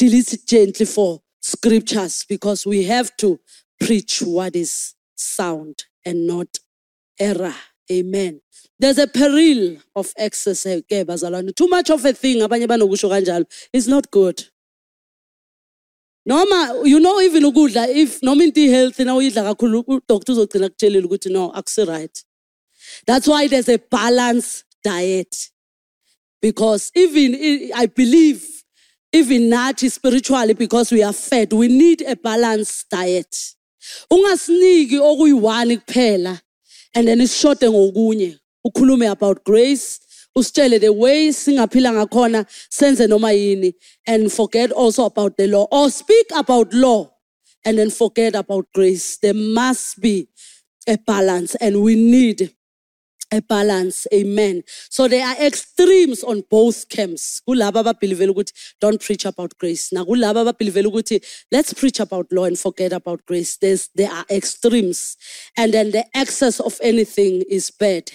[0.09, 3.39] diligently for scriptures because we have to
[3.79, 6.59] preach what is sound and not
[7.19, 7.55] error
[7.91, 8.39] Amen.
[8.79, 11.53] There's a peril of excess eh, bazalwane.
[11.53, 12.37] Too much of a thing
[13.73, 14.43] is not good.
[16.25, 21.05] Noma you know even ukudla if noma into healthy na uyidla kakhulu udoctor uzogcina kutshelela
[21.05, 22.23] ukuthi no akusi right.
[23.05, 25.51] That's why there's a balanced diet.
[26.41, 28.62] Because even I believe
[29.13, 31.53] even nathi spiritually because we are fed.
[31.53, 33.35] We need a balanced diet.
[34.11, 36.41] Ungasiniki okuyi-1 kuphela
[36.95, 38.39] and then ishode ngokunye.
[38.65, 39.99] Ukhulume about grace
[40.35, 43.73] usitshele the way singaphila ngakhona senze noma yini
[44.07, 45.67] and forget also about the law.
[45.71, 47.11] Or speak about law
[47.63, 49.17] and then forget about grace.
[49.17, 50.27] There must be
[50.87, 52.51] a balance and we need
[53.33, 54.05] a balance.
[54.13, 54.63] Amen.
[54.89, 57.41] So there are extremes on both camps.
[57.47, 59.89] Don't preach about grace.
[59.93, 63.57] Ukuthi let's preach about law and forget about grace.
[63.57, 65.17] There's there are extremes.
[65.57, 68.11] And then the excess of anything is bad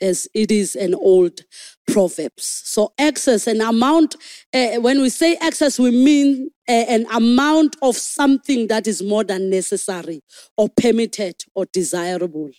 [0.00, 1.40] as it is an old
[1.86, 2.44] proverbs.
[2.64, 4.16] So excess an amount
[4.54, 9.24] uh, when we say excess we mean uh, an amount of something that is more
[9.24, 10.22] than necessary
[10.56, 12.50] or permitted or desirable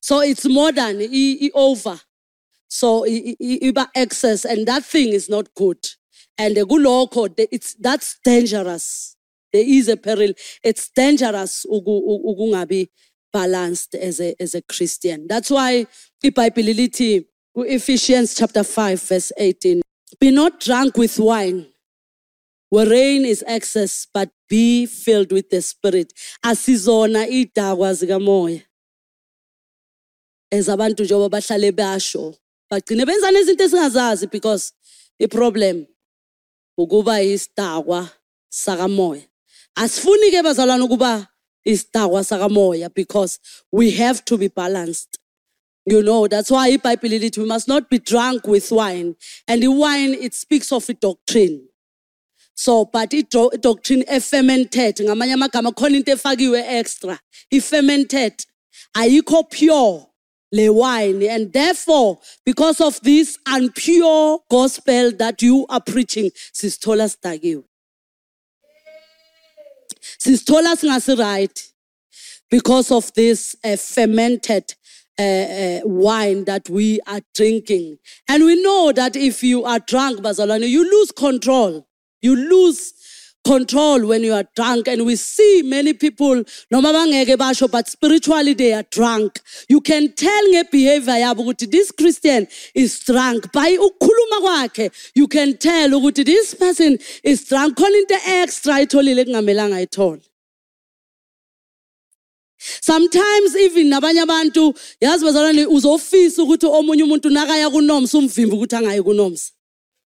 [0.00, 2.00] so it's more than i, over.
[2.68, 5.78] So iba excess and that thing is not good.
[6.38, 9.16] And the good kulokho it's that's dangerous.
[9.52, 10.32] There is a peril.
[10.62, 12.88] It's dangerous ukungabi
[13.32, 15.26] balanced as a as a Christian.
[15.28, 15.86] That's why
[16.24, 17.24] iBhayibheli lithi
[17.56, 19.82] Ephesians chapter 5 verse 18
[20.20, 21.66] Be not drunk with wine
[22.70, 26.12] wherein is excess but be filled with the spirit
[26.44, 28.62] asizona idakwa zikamoya
[30.50, 32.34] ezabantu njengoba bahlale basho.
[32.70, 34.72] Bagcine benza nezinto esingazazi because
[35.18, 35.86] iproblem
[36.78, 38.08] ukuba isidakwa
[38.48, 39.22] sakamoya.
[39.74, 41.28] Asifuni ke bazalwana ukuba
[41.64, 43.38] isidakwa sakamoya because
[43.72, 45.18] we have to be balanced.
[45.86, 49.16] You know that's why iBhayibheli lithi we must not be drunk with wine.
[49.48, 51.68] And the wine it speaks of a doctrine.
[52.54, 57.18] So but i-doctrine efermented ngamanye amagama khona into efakiwe extra
[57.50, 58.44] i-fermented.
[58.94, 60.06] Ayikho pure.
[60.52, 61.22] Le wine.
[61.22, 67.64] And therefore, because of this unpure gospel that you are preaching, sisthola sidakiwe.
[70.18, 71.72] Sisthola singasi right
[72.50, 74.74] because of this uh, fermented
[75.18, 77.98] uh, uh, wine that we are drinking.
[78.28, 81.86] And we know that if you are drunk, Bazalwane, you lose control.
[82.22, 82.92] You lose
[83.50, 84.86] control when you are drunk.
[84.86, 89.40] And we see many people, no basho, but spiritually they are drunk.
[89.68, 93.52] You can tell behavior yabo this Christian is drunk.
[93.52, 97.76] By ukukhuluma kwakhe, you can tell ukuthi this person is drunk.
[97.76, 100.22] Khona into extra ayitholile kungamelanga ayithole.
[102.82, 109.02] sometimes even nabanye abantu yazi bazalwane uzofisa ukuthi omunye umuntu nakaya kunomsa umvimbi ukuthi angayi
[109.02, 109.52] kunomsa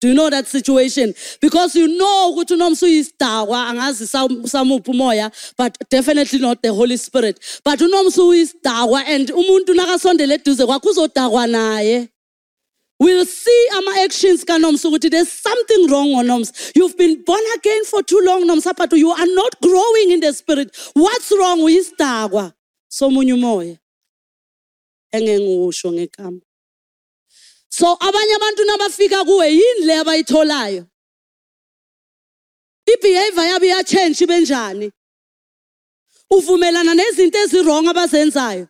[0.03, 1.15] do you know that situation?
[1.41, 7.39] Because you know ukuthi unomsa uyisidakwa angazi samuphi umoya but definitely not the Holy Spirit.
[7.65, 12.09] But unomsa uyisidakwa and umuntu nakasondele eduze kwakho uzodakwa naye.
[12.99, 16.73] We'll see our actions kanomsa ukuthi there's something wrong onoms.
[16.75, 20.77] You've been born again for too long nomsa you are not growing in the spirit.
[20.95, 22.53] What's wrong uyisidakwa
[22.91, 23.79] somunye umoya?
[25.13, 26.52] Engengiwusho ngekamba.
[27.73, 30.87] So abanye abantu nabafika kuwe yini le abayitholayo.
[32.93, 34.93] Ibehavior yabo iyachange ibe njani?
[36.31, 38.69] Uvumelana nezinto ezirong abazenzayo?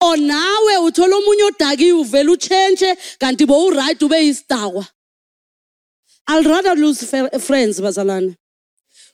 [0.00, 4.84] Or nawe uthola omunye odakiwe uvela uchentshe kanti bo uright ube yisidakwa
[6.28, 7.02] I'll rather lose
[7.40, 8.36] friends bazalwane.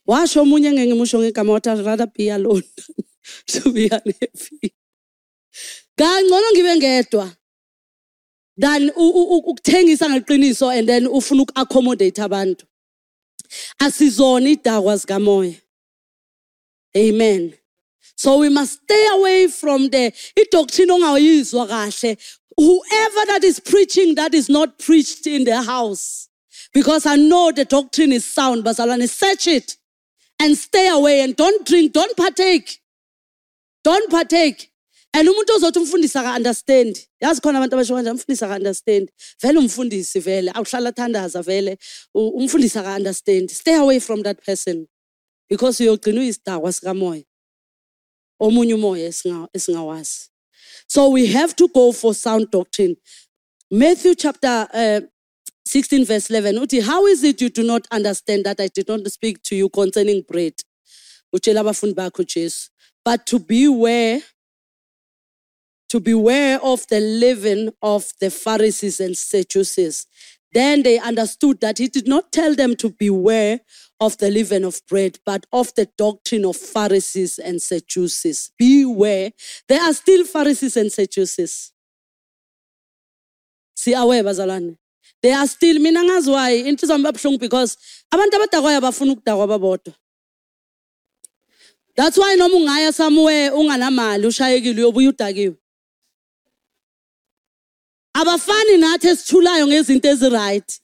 [0.08, 2.62] Washo omunye ngengimusho ngegama wathi I'd rather be alone
[3.46, 4.74] to be unhappy.
[5.96, 7.37] Kangcono ngibe ngedwa.
[8.57, 12.64] Than ukuthengisa ngeqiniso and then ufuna uku-accommodate abantu.
[13.81, 15.61] Asizona idakwa zikamoya.
[16.97, 17.55] Amen.
[18.17, 22.17] So we must stay away from the idoctrine ongayizwa kahle.
[22.57, 26.29] Whoever that is preaching that is not preached in the house
[26.73, 29.77] because i know the doctrine is sound bazalwane search it
[30.40, 32.81] and stay away and don't drink don't partake.
[33.83, 34.71] Don't partake
[35.14, 36.98] and umuntu ozothi umfundisi aka-understand.
[37.22, 39.09] Yazi khona abantu abasho kanje umfundisi aka-understand.
[39.40, 41.79] Vele umfundisi vele awuhlala thandaza vele.
[42.14, 43.50] Umfundisi aka-understand.
[43.50, 44.88] Stay away from that person
[45.48, 47.24] because uyogcina uyisidakwa sikamoya.
[48.40, 49.09] Omunye umoya
[49.55, 50.29] esingawazi.
[50.88, 52.96] So we have to go for sound doctrine.
[53.70, 55.00] Matthew chapter uh,
[55.64, 59.00] 16 verse 11 uthi how is it you do not understand that i did not
[59.09, 60.55] speak to you concerning bread?
[61.33, 62.68] Utshela abafundi bakho jesu.
[63.05, 64.20] But to beware
[65.94, 70.09] to beware of the leaven of the Pharisees and Sadducees.
[70.52, 73.61] Then they understood that he did not tell them to beware
[74.00, 78.50] of the leaven of bread, but of the doctrine of Pharisees and Sadducees.
[78.59, 79.30] Beware.
[79.68, 81.70] There are still Pharisees and Sadducees.
[83.76, 84.76] See aware bazalwane.
[85.22, 87.76] They are still mina ngazi why inhliziyo yami babuhlungu because.
[91.96, 95.54] That's why noma ungaya somewhere unganamali ushayekile uyobuya.
[98.14, 100.81] Abafani nathi esithulayo ngezinto eziright.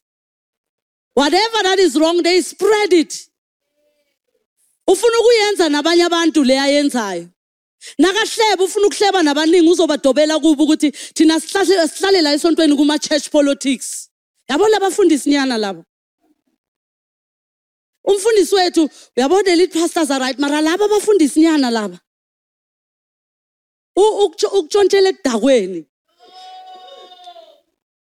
[1.14, 3.31] Whatever that is wrong they spread it.
[4.88, 7.29] Ufuna ukuyenza nabanye abantu le ayenzayo.
[7.99, 14.11] Nakahleba ufuna ukuhleba nabaningi uzobadobela kubo ukuthi thina sihlale la esontweni kuma-church politics.
[14.49, 15.85] Yabo labafundisi nyana labo?
[18.05, 22.01] Umfundisi wethu uyabona lead pastors are right mara laba abafundisi nyana laba?
[23.97, 25.87] Ukutshontshela ekudakweni.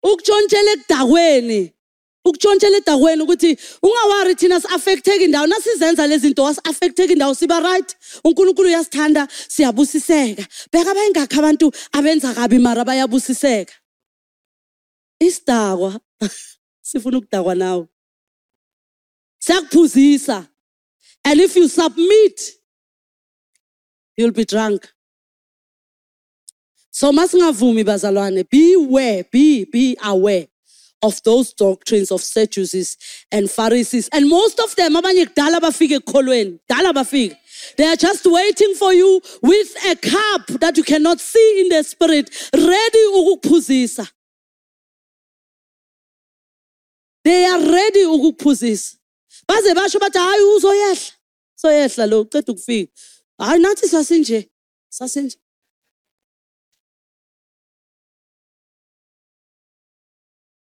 [0.10, 1.62] Ukutshontshela ekudakweni.
[2.28, 7.96] Ukutshontshela edakweni ukuthi ungawari thina si-affecteke indawo nasizenza lezi zinto wasi-affecteke indawo siba right.
[8.24, 10.44] Unkulunkulu uyasithanda siyabusiseka.
[10.72, 13.74] Bheka bayingakho abantu abenza kabi mara bayabusiseka.
[15.20, 16.00] Isidakwa.
[16.82, 17.88] Sifuna ukudakwa nawe.
[19.39, 20.48] Siyakuphuzisa.
[21.26, 22.41] And if you submit
[24.18, 24.94] you'll be drunk.
[26.95, 30.47] So masingavumi bazalwane, beware, be, be aware
[31.03, 32.95] of those doctrines of Sadducees
[33.34, 34.08] and Pharisees.
[34.13, 37.36] And most of them, abanye kudala bafike ekholweni, dala bafike.
[37.75, 41.84] They are just waiting for you with a cup that you cannot see in the
[41.84, 44.10] spirit, ready ukukuphuzisa.
[47.25, 48.95] They are ready ukukuphuzisa.
[49.45, 51.11] Baze basho bathi hayi uzoyehla.
[51.61, 52.89] Soyehla lo uceda ukufika.
[53.38, 54.49] Hayi nathi sasinje.
[54.89, 55.36] Sasinje.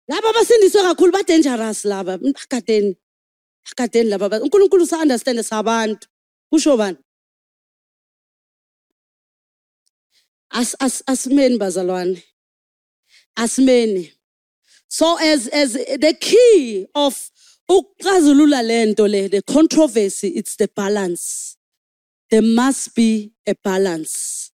[0.09, 2.97] Laba abasindiswe kakhulu ba-dangerous laba bagadeni
[3.67, 6.07] bagadeni laba unkulunkulu sa-understande sabantu.
[6.53, 6.99] Kusho bani?
[10.53, 12.23] Asimeni bazalwane.
[13.37, 14.13] Asimeni.
[14.89, 17.31] So as as the key of
[17.69, 21.57] ukuxazulula lento le the controversy it's the balance.
[22.31, 24.53] There must be a balance.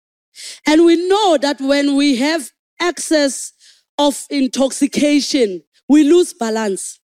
[0.66, 3.52] And we know that when we have excess
[4.00, 7.00] of intoxication, we lose balance.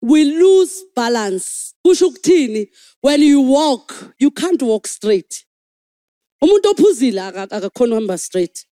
[0.00, 1.74] We lose balance.
[1.86, 2.68] Kusho ukuthini?
[3.02, 5.44] When you walk, you can't walk straight.
[6.42, 8.66] Umuntu ophuzile akakhona uhamba straight.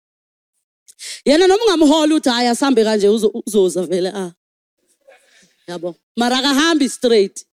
[1.25, 3.09] Yena noma ungamhola uthi hayi asambe kanje
[3.47, 4.31] uzoza vele ah.
[5.67, 5.95] Yabo.
[6.17, 7.45] Mara akahambi straight.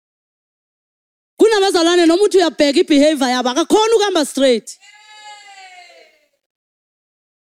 [1.41, 4.79] kunabazalwane noma uthi uyabheka ibehavior yabo akakhona ukuhamba straight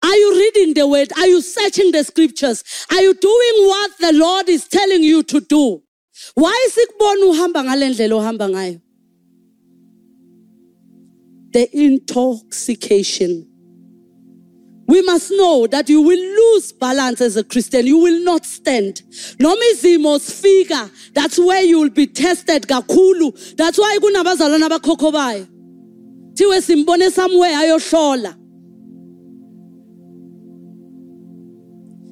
[0.04, 1.12] Are you reading the word?
[1.18, 2.64] Are you searching the scriptures?
[2.91, 5.82] Are you doing what the Lord is telling you to do?
[6.36, 8.82] Why uhamba ngalendlela ohamba ngayo?
[11.52, 13.52] The intoxication
[14.91, 17.88] we must know that you will lose balance as a Christian.
[17.88, 19.02] You will not stand.
[19.39, 23.56] Noma izimo that's where you will be tested kakhulu.
[23.56, 25.47] That's why kunabazalwana abakhokhobayo.
[26.34, 28.41] Thiwe simbone somewhere ayohlola.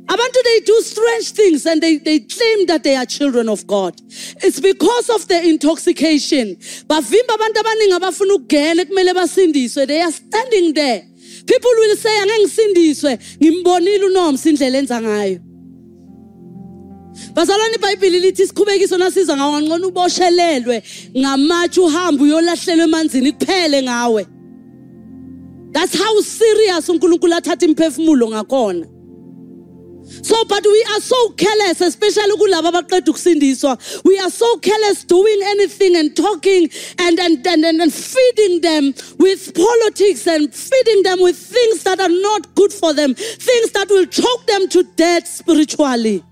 [0.09, 3.93] Abantu they do strange things and they, they claim that they are children of God.
[4.41, 6.55] It's because of the intoxication.
[6.87, 9.87] Bavimba abantu abaningi abafuna ukungena kumele basindiswe.
[9.87, 11.09] They are standing there
[11.49, 15.39] people will say angeke ngisindiswe ngimbonile unomsa indlela enza ngayo
[17.35, 20.83] bazalwane ibhayibhili lithi sikhubekiso nasiza ngawo ngcono uboshelelwe
[21.17, 24.27] ngamatshe uhambe uyolahlelwa emanzini kuphele ngawe
[25.71, 28.85] that's how serious unkulunkulu athatha imphefumulo ngakhona
[30.09, 32.33] So, but we are so careless, especially.
[32.39, 38.93] We are so careless doing anything and talking and, and, and, and, and feeding them
[39.17, 43.87] with politics and feeding them with things that are not good for them, things that
[43.89, 46.23] will choke them to death spiritually.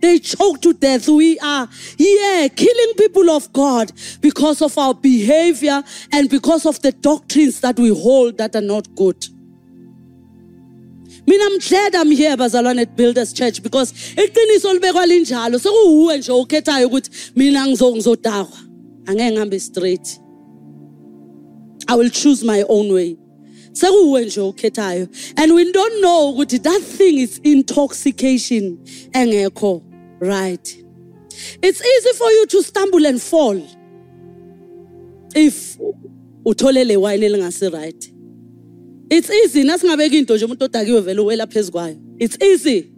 [0.00, 1.08] They choke to death.
[1.08, 3.90] We are, yeah, killing people of God
[4.20, 8.94] because of our behavior and because of the doctrines that we hold that are not
[8.94, 9.26] good.
[11.26, 15.58] Mina I'm glad I'm here bazalwane at Builders Church because iqiniso libekwa linjalo.
[15.58, 18.58] Sekuwuwe nje ukhethayo ukuthi mina ngizodakwa.
[19.06, 20.20] Angeke ngihambe straight.
[21.88, 23.16] I will choose my own way.
[23.72, 28.78] Sekuwuwe nje ukhethayo and we don't know ukuthi that thing is intoxication
[29.12, 29.82] engekho
[30.20, 30.76] right.
[31.62, 33.60] It's easy for you to stumble and fall
[35.34, 35.76] if
[36.44, 38.13] utholele wine elingasi right
[39.16, 39.64] it's easy.
[39.64, 42.90] Nasingabeka into nje umuntu odakiwe vele uwela phezukwayo it's easy.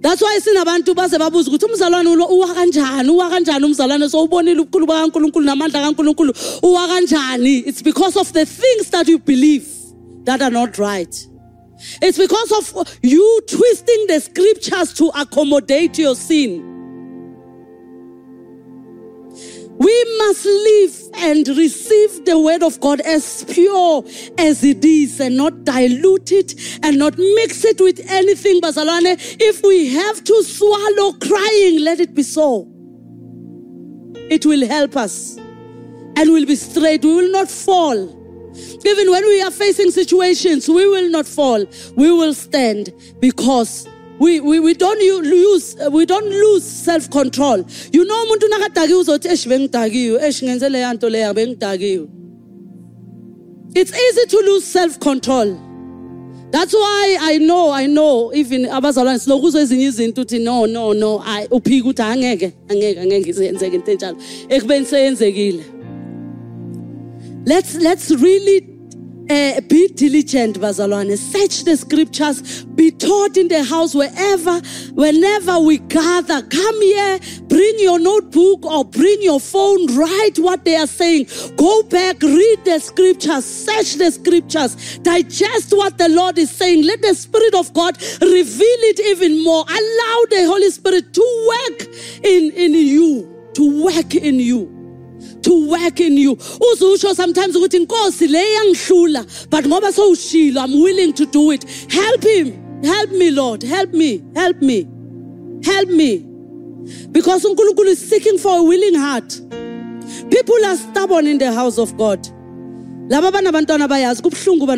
[0.00, 3.10] That's why sinabantu baze babuza ukuthi umzalwane uwa kanjani?
[3.10, 4.08] Uwa kanjani umzalwane?
[4.08, 6.34] So ubonile ubukhulu bakaNkuluNkulu namandla kaNkuluNkulu.
[6.62, 7.66] Uwa kanjani?
[7.66, 9.66] It's because of the things that you believe
[10.24, 11.26] that are not right.
[12.02, 16.79] It's because of you twisting the scriptures to accommodate your sin
[19.80, 24.04] We must live and receive the word of God as pure
[24.36, 28.60] as it is and not dilute it and not mix it with anything.
[28.60, 32.68] Bazalwane, if we have to swallow crying, let it be so.
[34.28, 37.02] It will help us and we'll be straight.
[37.02, 38.20] We will not fall.
[38.84, 41.64] Even when we are facing situations, we will not fall.
[41.96, 43.88] We will stand because
[44.20, 48.98] we, we, we don't lose uh, we don't lose self control you know umuntu nakadakiwe
[48.98, 52.08] uzothi esh bengidakiwe esh ngenze leya nto leya bengidakiwe
[53.74, 55.56] it's easy to lose self control
[56.50, 61.22] that's why i know i know even abazalwane silokuzwa ezinye izinto uthi no no no
[61.26, 64.16] i uphika ukuthi angeke angeke angeke ngizenzeke into enjalo.
[64.48, 65.64] Ekubeni seyenzekile.
[67.46, 68.79] Let's let's really
[69.30, 71.16] uh, be diligent, Bazalwane.
[71.16, 72.64] Search the scriptures.
[72.64, 74.60] Be taught in the house wherever,
[74.94, 76.42] whenever we gather.
[76.42, 79.86] Come here, bring your notebook or bring your phone.
[79.96, 81.26] Write what they are saying.
[81.56, 86.84] Go back, read the scriptures, search the scriptures, digest what the Lord is saying.
[86.84, 89.64] Let the Spirit of God reveal it even more.
[89.68, 91.88] Allow the Holy Spirit to work
[92.24, 94.79] in, in you, to work in you
[95.42, 96.36] to work in you.
[96.38, 97.54] Sometimes
[99.50, 101.64] but ngoba sowushilo i'm willing to do it.
[101.90, 102.82] Help him.
[102.82, 103.62] Help me lord.
[103.62, 104.22] Help me.
[104.34, 104.86] Help me.
[105.64, 106.18] Help me.
[107.12, 109.40] Because unkulunkulu is seeking for a willing heart.
[110.30, 112.22] People are stubborn in the house of god.
[113.08, 114.72] Laba banabantwana bayazi kubuhlungu uba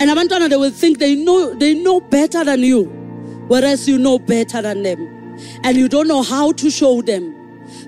[0.00, 2.84] and abantwana they will think they know they know better than you
[3.48, 5.08] whereas you know better than them.
[5.64, 7.41] And you don't know how to show them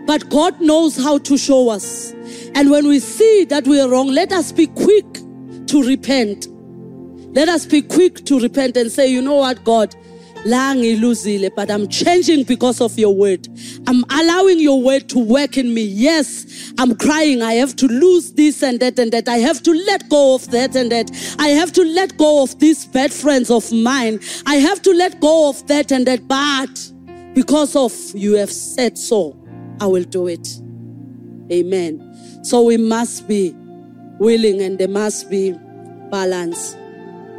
[0.06, 2.12] but God knows how to show us.
[2.54, 5.04] And when we see that we are wrong, let us be quick
[5.66, 6.48] to repent.
[7.34, 9.94] Let us be quick to repent and say, you know what, God,
[10.46, 13.48] but i'm changing because of your word.
[13.86, 15.84] I'm allowing your word to work in me.
[15.84, 17.42] Yes i'm crying.
[17.42, 19.28] I have to lose this and that and that.
[19.28, 21.10] I have to let go of that and that.
[21.38, 24.20] I have to let go of these bad friends of mine.
[24.46, 26.26] I have to let go of that and that.
[26.26, 29.36] But because of you have said so
[29.80, 30.46] i will do it.
[31.52, 32.00] Amen.
[32.42, 33.54] So we must be
[34.18, 35.52] willing and there must be
[36.10, 36.76] balance.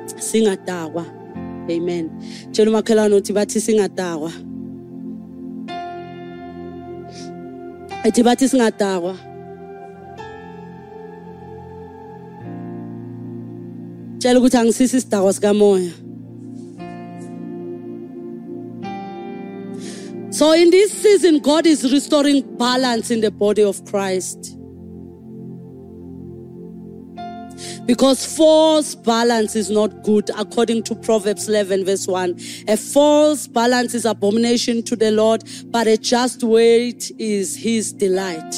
[0.06, 1.06] Singadakwa
[1.70, 2.10] amen.
[2.52, 4.32] Tshela umakhelwane uthi bathi singadakwa
[8.04, 9.18] ethi bathi singadakwa
[14.18, 16.05] tshela ukuthi angisisi isidakwa sikamoya.
[20.36, 24.58] So, in this season, God is restoring balance in the body of Christ.
[27.86, 32.38] Because false balance is not good, according to Proverbs 11, verse 1.
[32.68, 38.54] A false balance is abomination to the Lord, but a just weight is his delight.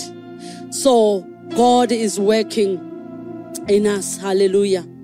[0.72, 1.22] So
[1.56, 2.80] God is working
[3.68, 4.18] in us.
[4.18, 4.97] Hallelujah.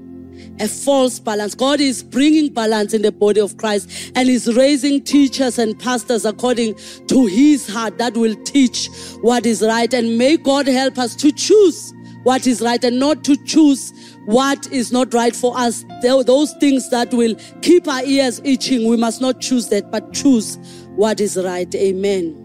[0.60, 1.56] A false balance.
[1.56, 6.26] God is bringing balance in the body of Christ and is raising teachers and pastors
[6.26, 6.76] according
[7.08, 8.90] to his heart that will teach
[9.22, 9.92] what is right.
[9.94, 11.92] And may God help us to choose
[12.24, 13.92] what is right and not to choose
[14.26, 15.84] what is not right for us.
[16.02, 20.58] Those things that will keep our ears itching, we must not choose that, but choose
[20.96, 21.74] what is right.
[21.76, 22.40] Amen.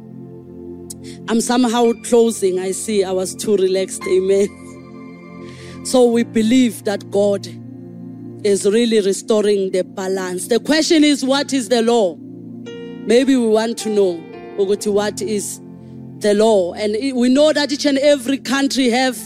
[1.28, 2.58] I'm somehow closing.
[2.58, 4.02] I see I was too relaxed.
[4.08, 4.48] Amen.
[5.84, 7.46] So we believe that God
[8.44, 10.48] is really restoring the balance.
[10.48, 12.16] The question is, what is the law?
[12.16, 14.12] Maybe we want to know
[14.56, 15.60] what is
[16.18, 16.74] the law.
[16.74, 19.16] And we know that each and every country have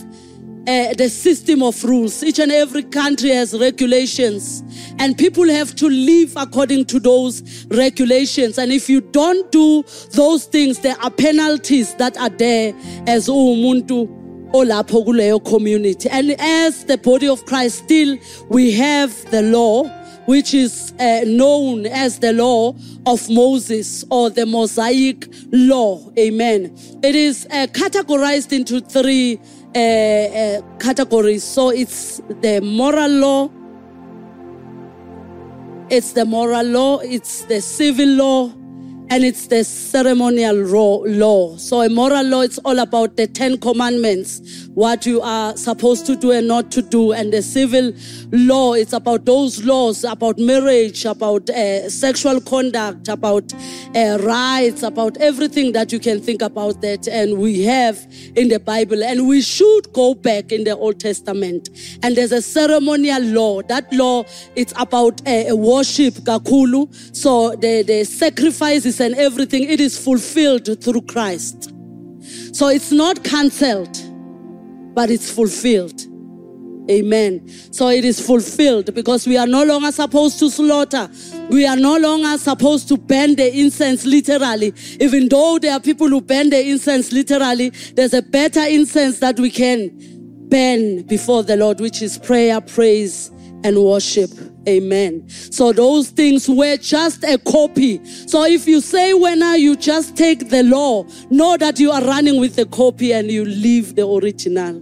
[0.67, 2.23] uh, the system of rules.
[2.23, 4.63] Each and every country has regulations,
[4.97, 8.57] and people have to live according to those regulations.
[8.57, 12.73] And if you don't do those things, there are penalties that are there
[13.07, 14.22] as umuntu
[14.53, 16.09] olapho kuleyo community.
[16.09, 18.17] And as the body of Christ, still
[18.49, 19.89] we have the law.
[20.25, 22.73] Which is uh, known as the law
[23.05, 25.99] of Moses or the Mosaic law.
[26.17, 26.73] Amen.
[27.03, 29.37] It is uh, categorized into three
[29.75, 31.43] uh, uh, categories.
[31.43, 33.49] So it's the moral law,
[35.89, 38.49] it's the moral law, it's the civil law,
[39.13, 41.55] and it's the ceremonial law.
[41.57, 46.15] So a moral law, it's all about the Ten Commandments, what you are supposed to
[46.15, 47.11] do and not to do.
[47.11, 47.93] And the civil
[48.31, 53.53] law, it's about those laws, about marriage, about uh, sexual conduct, about
[53.95, 57.07] uh, rights, about everything that you can think about that.
[57.07, 57.99] And we have
[58.35, 59.03] in the Bible.
[59.03, 61.69] And we should go back in the Old Testament.
[62.01, 63.61] And there's a ceremonial law.
[63.61, 64.23] That law,
[64.55, 66.91] it's about uh, worship, kakulu.
[67.15, 71.73] So the, the sacrifices and everything, it is fulfilled through Christ.
[72.53, 73.97] So it's not cancelled,
[74.95, 76.01] but it's fulfilled.
[76.89, 77.47] Amen.
[77.71, 81.09] So it is fulfilled because we are no longer supposed to slaughter.
[81.49, 84.73] We are no longer supposed to burn the incense literally.
[84.99, 89.39] Even though there are people who burn the incense literally, there's a better incense that
[89.39, 89.97] we can
[90.49, 93.31] burn before the Lord, which is prayer, praise,
[93.63, 94.29] and worship.
[94.67, 95.27] Amen.
[95.29, 98.03] So those things were just a copy.
[98.05, 102.39] So if you say when you just take the law, know that you are running
[102.39, 104.81] with the copy and you leave the original.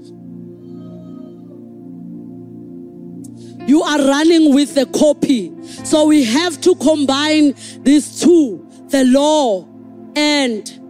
[3.67, 5.51] You are running with the copy.
[5.83, 7.53] So we have to combine
[7.83, 9.67] these two, the law
[10.15, 10.80] and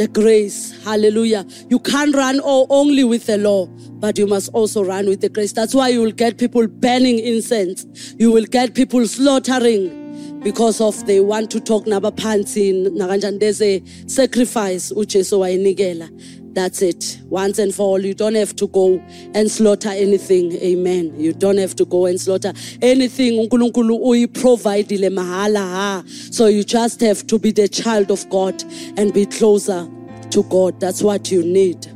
[0.00, 0.82] the grace.
[0.82, 1.44] Hallelujah.
[1.68, 5.52] You can't run only with the law, but you must also run with the grace.
[5.52, 8.14] That's why you will get people burning incense.
[8.18, 14.90] You will get people slaughtering because of they want to talk nabapansi there's a sacrifice
[14.90, 16.08] ujesu wayinikela
[16.52, 17.20] that's it.
[17.24, 18.04] Once and for all.
[18.04, 19.02] You don't have to go
[19.34, 20.52] and slaughter anything.
[20.52, 21.18] Amen.
[21.18, 23.48] You don't have to go and slaughter anything.
[26.32, 28.62] So you just have to be the child of God
[28.96, 29.88] and be closer
[30.30, 30.80] to God.
[30.80, 31.86] That's what you need.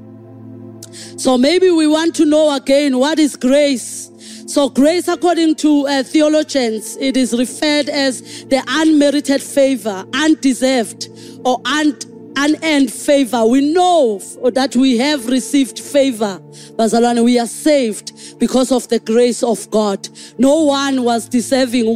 [1.16, 4.10] So maybe we want to know again what is grace.
[4.46, 11.08] So, grace, according to uh, theologians, it is referred as the unmerited favor, undeserved,
[11.46, 11.96] or un-
[12.36, 13.44] unearned favor.
[13.44, 14.18] We know
[14.52, 16.40] that we have received favor.
[16.76, 20.08] Bazalwane, we are saved because of the grace of God.
[20.38, 21.86] No one was deserving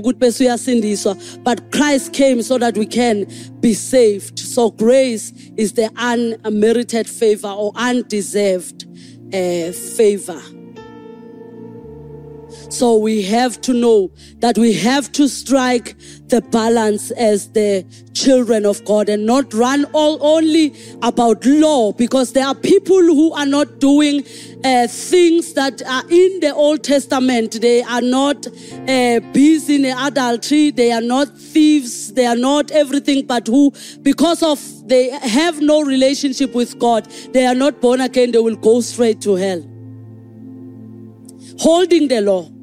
[1.43, 3.27] but Christ came so that we can
[3.61, 4.39] be saved.
[4.39, 8.87] So grace is the unmerited favor or undeserved
[9.35, 10.41] uh, favor.
[12.71, 14.11] So we have to know
[14.41, 15.97] that we have to strike
[16.27, 22.35] the balance as the children of God and not run all only about law because
[22.35, 24.23] there are people who are not doing
[24.65, 27.59] uh, things that are in the Old Testament.
[27.63, 30.71] They are not uh, busy in adultery.
[30.71, 32.13] They are not thieves.
[32.13, 37.47] They are not everything, but who, because of they have no relationship with God, they
[37.47, 38.33] are not born again.
[38.33, 39.63] They will go straight to hell.
[41.61, 42.58] Holding the law.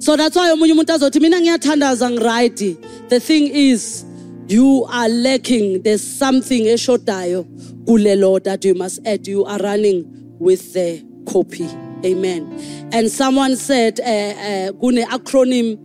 [0.00, 2.76] So that's why omunye umuntu azothi mina ngiyathandaza ngiright.
[3.08, 4.04] The thing is
[4.48, 7.46] you are lacking there's something eshodayo
[7.86, 10.04] kule law that you must add you are running
[10.38, 11.68] with the copy.
[12.04, 12.48] Amen.
[12.92, 15.78] And someone said uh, uh, acronym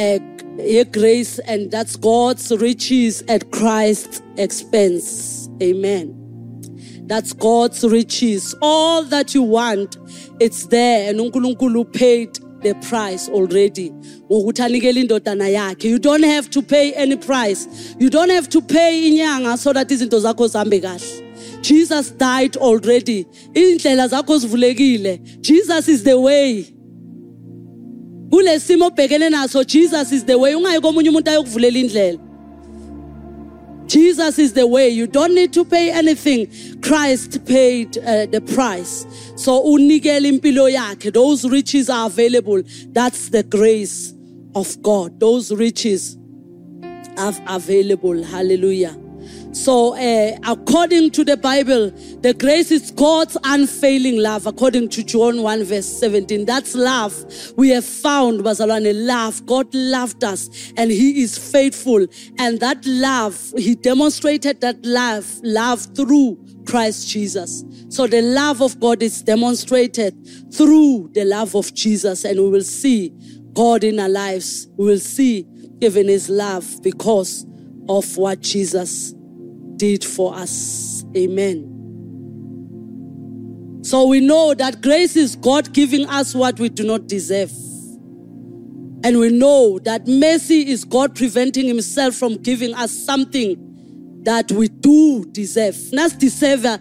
[0.00, 5.48] uh, grace and that's God's riches at Christ's expense.
[5.62, 6.14] Amen.
[7.06, 8.54] That's God's riches.
[8.60, 9.96] All that you want,
[10.40, 11.10] it's there.
[11.10, 13.90] And uNkulunkulu paid the price already.
[14.30, 15.84] Ngokuthi anikele indodana yakhe.
[15.84, 17.94] You don't have to pay any price.
[17.98, 21.62] You don't have to pay inyanga so that izinto zakho zihambe kahle.
[21.62, 23.24] Jesus died already.
[23.54, 25.40] Indlela zakho zivulekile.
[25.40, 26.64] Jesus is the way.
[28.30, 30.54] Kule simo obhekene naso Jesus is the way.
[30.54, 32.27] Ungayi komunye umuntu ayokuvulela indlela.
[33.88, 34.88] Jesus is the way.
[34.88, 36.46] You don't need to pay anything.
[36.82, 39.06] Christ paid uh, the price.
[39.36, 41.12] So unikele impilo yakhe.
[41.12, 42.62] Those riches are available.
[42.88, 44.12] That's the grace
[44.54, 45.18] of God.
[45.18, 46.18] Those riches
[47.16, 48.22] are available.
[48.22, 49.07] Hallelujah.
[49.58, 51.90] So, uh, according to the Bible,
[52.20, 56.44] the grace is God's unfailing love, according to John 1, verse 17.
[56.44, 57.12] That's love
[57.56, 59.44] we have found, Bazalwane, love.
[59.46, 62.06] God loved us and He is faithful.
[62.38, 67.64] And that love, He demonstrated that love, love through Christ Jesus.
[67.88, 70.14] So the love of God is demonstrated
[70.54, 73.12] through the love of Jesus, and we will see
[73.54, 74.68] God in our lives.
[74.76, 75.48] We will see
[75.80, 77.44] even His love because
[77.88, 79.14] of what Jesus
[79.78, 81.04] did for us.
[81.16, 81.78] Amen.
[83.82, 87.50] So we know that grace is God giving us what we do not deserve.
[89.04, 94.68] And we know that mercy is God preventing Himself from giving us something that we
[94.68, 95.76] do deserve.
[95.92, 96.80] Not deserve a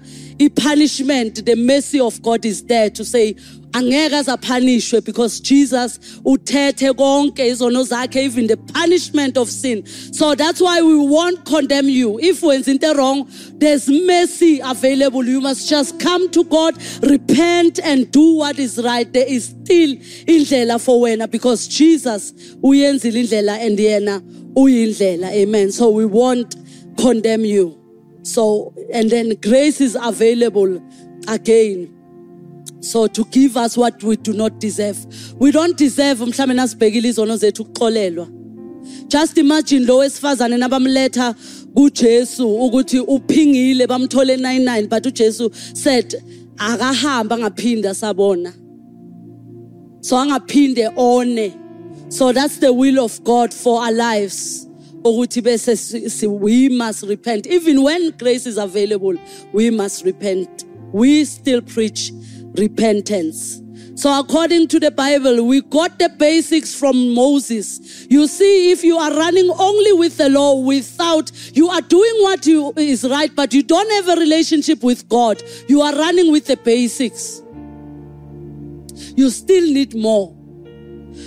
[0.50, 1.46] punishment.
[1.46, 3.36] The mercy of God is there to say,
[3.78, 9.86] angeke azapunishwe because Jesus uthethe konke izono zakhe even the punishment of sin.
[9.86, 12.20] So that's why we won't condemn you.
[12.20, 15.26] If wenza into wrong there's mercy available.
[15.26, 19.12] You must just come to God repent and do what is right.
[19.12, 22.32] There is still indlela for wena because Jesus
[22.64, 24.22] uyenzile indlela and yena
[24.56, 25.32] uyindlela.
[25.32, 25.72] Amen.
[25.72, 26.56] So we won't
[26.98, 27.78] condemn you.
[28.24, 30.82] So and then grace is available
[31.28, 31.97] again
[32.80, 34.98] so to give us what we do not deserve.
[35.40, 38.28] We don't deserve mhlawumbe nasibhekile izono zethu ukuxolelwa.
[39.08, 41.36] Just imagine lo wesifazane nabamletha
[41.74, 46.24] kuJesu ukuthi uphingile bamthole 99 but uJesu said
[46.58, 48.54] akahamba angaphinda sabona.
[50.02, 51.54] So angaphinde one.
[52.10, 54.68] So that's the will of God for our lives.
[55.04, 57.48] Ukuthi bese we must repent.
[57.48, 59.16] Even when grace is available
[59.54, 60.66] we must repent.
[60.94, 62.12] We still preach
[62.58, 63.62] repentance.
[63.98, 68.06] So, according to the Bible, we got the basics from Moses.
[68.10, 72.46] You see, if you are running only with the law without, you are doing what
[72.46, 76.46] you, is right, but you don't have a relationship with God, you are running with
[76.46, 77.42] the basics.
[79.16, 80.32] You still need more.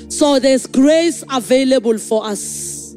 [0.09, 2.95] So, there's grace available for us.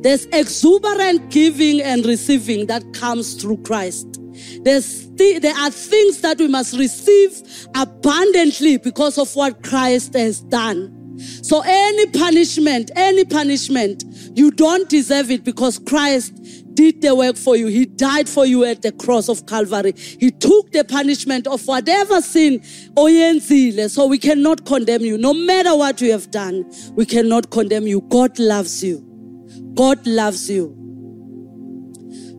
[0.00, 4.20] There's exuberant giving and receiving that comes through Christ.
[4.62, 7.42] There's th- there are things that we must receive
[7.74, 10.92] abundantly because of what Christ has done.
[11.18, 16.34] So any punishment, any punishment, you don't deserve it because Christ
[16.74, 17.68] did the work for you.
[17.68, 19.94] He died for you at the cross of Calvary.
[19.96, 22.60] He took the punishment of whatever sin
[22.96, 23.90] oyenzile.
[23.90, 25.16] So we cannot condemn you.
[25.16, 28.02] No matter what you have done, we cannot condemn you.
[28.02, 29.02] God loves you.
[29.74, 30.74] God loves you.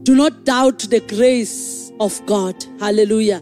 [0.04, 2.56] Do not doubt the grace of God.
[2.80, 3.42] Hallelujah.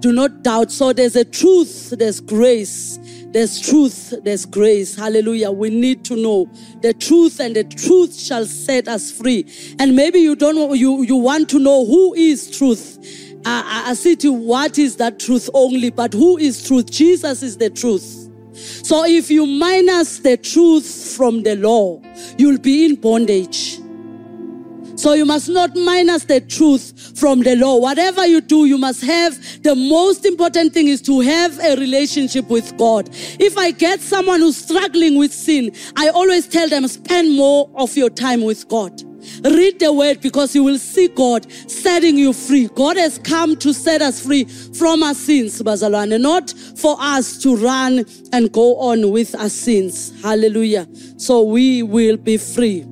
[0.00, 0.70] Do not doubt.
[0.70, 2.98] So there's a truth, there's grace.
[3.28, 4.94] There's truth, there's grace.
[4.94, 5.50] Hallelujah.
[5.50, 6.50] We need to know
[6.80, 9.46] the truth, and the truth shall set us free.
[9.78, 12.98] And maybe you don't you, you want to know who is truth.
[13.44, 16.90] Uh, I see to what is that truth only, but who is truth?
[16.90, 18.30] Jesus is the truth.
[18.56, 22.00] So if you minus the truth from the law,
[22.38, 23.78] you'll be in bondage.
[24.96, 27.76] So you must not minus the truth from the law.
[27.76, 32.48] Whatever you do, you must have the most important thing is to have a relationship
[32.48, 33.08] with God.
[33.12, 37.96] If I get someone who's struggling with sin, I always tell them spend more of
[37.96, 39.02] your time with God.
[39.42, 42.68] Read the word because you will see God setting you free.
[42.68, 47.56] God has come to set us free from our sins, Bazalwane, not for us to
[47.56, 50.12] run and go on with our sins.
[50.22, 50.86] Hallelujah.
[51.16, 52.86] So we will be free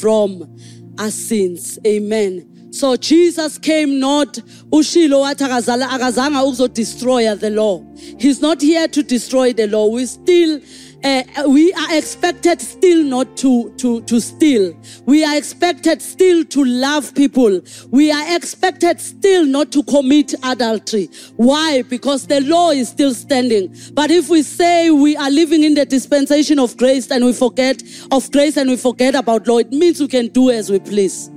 [0.00, 0.57] from
[0.98, 1.78] our sins.
[1.86, 2.72] Amen.
[2.72, 4.34] So Jesus came not
[4.70, 7.82] ushilo akazanga destroy the law.
[8.18, 9.86] He's not here to destroy the law.
[9.86, 10.60] We still
[11.04, 14.76] uh, we are expected still not to, to, to steal.
[15.06, 17.60] We are expected still to love people.
[17.90, 21.08] We are expected still not to commit adultery.
[21.36, 21.82] Why?
[21.82, 23.74] Because the law is still standing.
[23.92, 27.82] But if we say we are living in the dispensation of grace and we forget
[28.10, 31.28] of grace and we forget about law, it means we can do as we please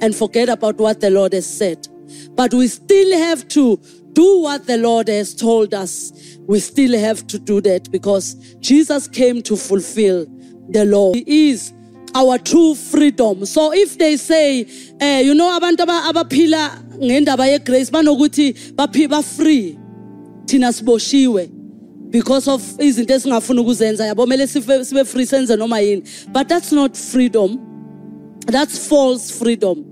[0.00, 1.86] and forget about what the Lord has said.
[2.32, 3.78] But we still have to
[4.12, 6.12] do what the Lord has told us.
[6.46, 10.26] We still have to do that because Jesus came to fulfill
[10.68, 11.12] the law.
[11.12, 11.72] He is
[12.14, 13.46] our true freedom.
[13.46, 14.66] So if they say,
[15.00, 19.78] eh, you know, abantu abaphila ngendaba yegrace banokuthi baphiba free
[20.46, 24.06] thina siboshiwe because of izinto esingafuna ukuzenza.
[24.06, 26.02] Yabo kumele sibe free senze noma yini.
[26.32, 27.58] But that's not freedom.
[28.46, 29.89] That's false freedom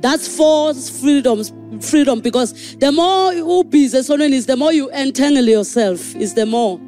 [0.00, 1.42] that's false freedom
[1.80, 6.46] freedom because the more you busy esonweni is the more you entangle yourself is the
[6.46, 6.80] more.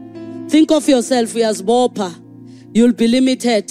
[0.49, 2.15] Think of yourself as bopa
[2.75, 3.71] you'll be limited.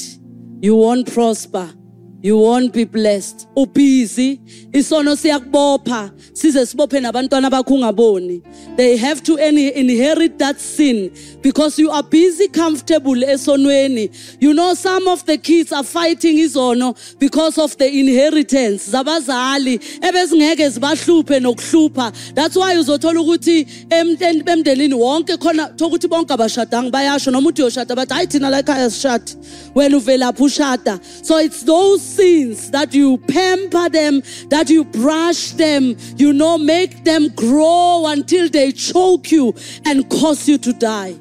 [0.62, 1.74] You won't prosper
[2.22, 3.48] you won't be blessed.
[3.56, 4.40] Ubusy
[4.72, 6.12] isono siyakubopha.
[6.34, 8.42] Size sibophe nabantwana bakho ungaboni.
[8.78, 11.12] They have to inherit that sin
[11.42, 14.10] because you are busy comfortable esonweni.
[14.40, 18.90] You know some of the kids are fighting izono because of the inheritance.
[18.90, 22.12] Zabazali ebezingeke zibahluphe nokuhlupha.
[22.36, 27.32] That's why uzothola ukuthi emndenini wonke khona thokuthi bonke abashadanga bayasho.
[27.32, 29.36] Noma uthi yoshada bathi hayi thina la ekhaya sishada
[29.76, 31.00] wena uvelaphi ushada.
[31.26, 37.04] So it's those sins that you pamper them that you brush them you know make
[37.04, 39.54] them grow until they choke you
[39.86, 41.16] and cause you to die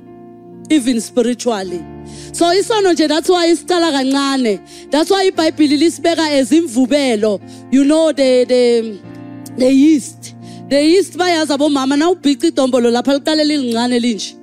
[0.72, 1.82] even spiritually.
[2.32, 4.60] So isono nje that's why isicala kancane.
[4.90, 7.40] That's why ibhayibhili lisibeka as imvubelo
[7.72, 8.98] you know the the
[9.56, 10.34] the yeast.
[10.68, 14.36] The yeast bayazi abomama na ubhica idombolo lapha liqale lilincane linje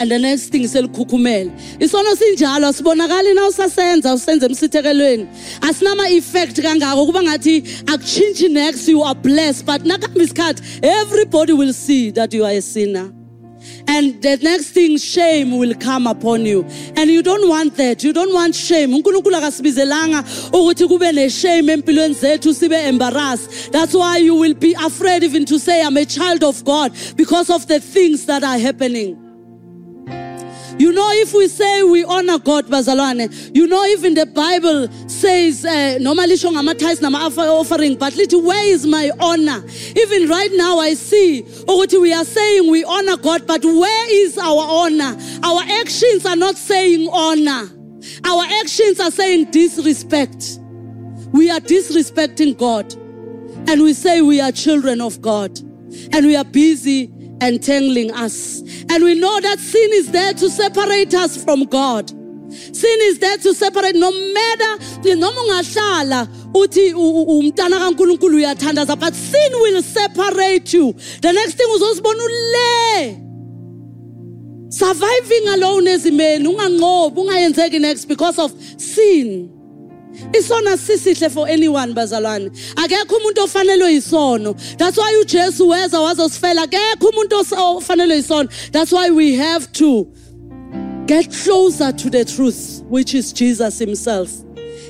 [0.00, 5.26] and the next thing selikhukhumele isono sinjalo asibonakali na usasenza usenze emsithekelweni
[5.60, 9.66] asinama effect kangako kuba ngathi akutshintshi next you are blessed.
[9.66, 13.12] But nakuhamba isikhathi everybody will see that you are a sinner.
[13.88, 16.64] And the next thing shame will come upon you.
[16.96, 18.04] And you don't want that.
[18.04, 18.92] You don't want shame.
[18.92, 23.72] Unkulunkulu akasibizelanga ukuthi kube neshame empilweni zethu sibe embarrassed.
[23.72, 27.50] That's why you will be afraid even to say i'm a child of god because
[27.50, 29.27] of the things that are happening
[30.78, 35.64] you know, if we say we honor God, bazalwane, you know, even the Bible says,
[35.64, 39.64] uh, normally amathais nama offering, but little, where is my honor?
[39.96, 44.38] Even right now, I see, ukuthi we are saying we honor God, but where is
[44.38, 45.16] our honor?
[45.42, 47.70] Our actions are not saying honor.
[48.24, 50.58] Our actions are saying disrespect.
[51.32, 52.94] We are disrespecting God.
[53.68, 55.58] And we say we are children of God.
[56.12, 58.60] And we are busy entangling us.
[58.90, 62.10] And we know that sin is there to separate us from God.
[62.50, 69.14] Sin is there to separate no matter the noma ungahlala uthi umntana kaNkuluNkulu uyathandaza but
[69.14, 70.92] sin will separate you.
[71.20, 73.24] The next thing uzosibona ule
[74.70, 79.57] surviving alone ezimeni unganqobi ungayenzeki next because of sin.
[80.32, 82.50] Isono sisihle for anyone bazalwane.
[82.76, 86.62] Akekho umuntu ofanelwe yisono that's why ujesu weza wazosifela.
[86.62, 87.36] Akekho umuntu
[87.76, 90.06] ofanelwe yisono that's why we have to
[91.06, 94.30] get closer to the truth which is jesus himself.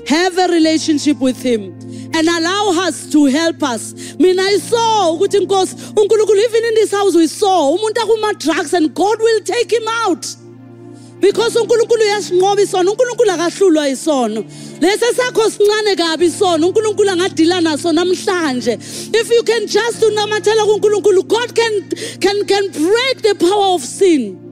[0.07, 1.73] Have a relationship with him
[2.15, 3.95] and allow us to help us.
[4.19, 8.95] Mina i saw ukuthi inkosi unkulunkulu even in this house we saw umuntu akuma-drugs and
[8.95, 10.27] god will take him out
[11.21, 14.45] because uNkulunkulu uyasinqoba isono uNkulunkulu akahlulwa isono.
[14.81, 18.79] Lesi sakho sincane kabi isono uNkulunkulu angadila naso namhlanje.
[19.15, 21.91] If you can just unamathela kuNkulunkulu God can
[22.21, 24.48] can can break the power of sin.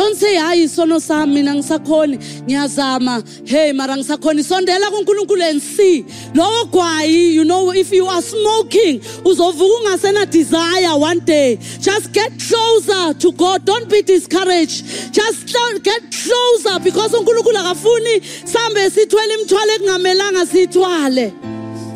[0.00, 3.22] Don't say hayi isono sami mina ngisakhoni ngiyazama.
[3.46, 4.42] Hey mara ngisakhoni.
[4.42, 6.04] Sondela kuNkulunkulu and see.
[6.32, 11.56] Lowo gwayi you know if you are smoking uzovuka ungasena desire one day.
[11.56, 13.66] Just get closer to God.
[13.66, 15.12] Don't be discouraged.
[15.12, 18.22] Just get closer because uNkulunkulu akafuni.
[18.44, 21.32] Sambe sithwele imithwalo ekungamelanga sithwale.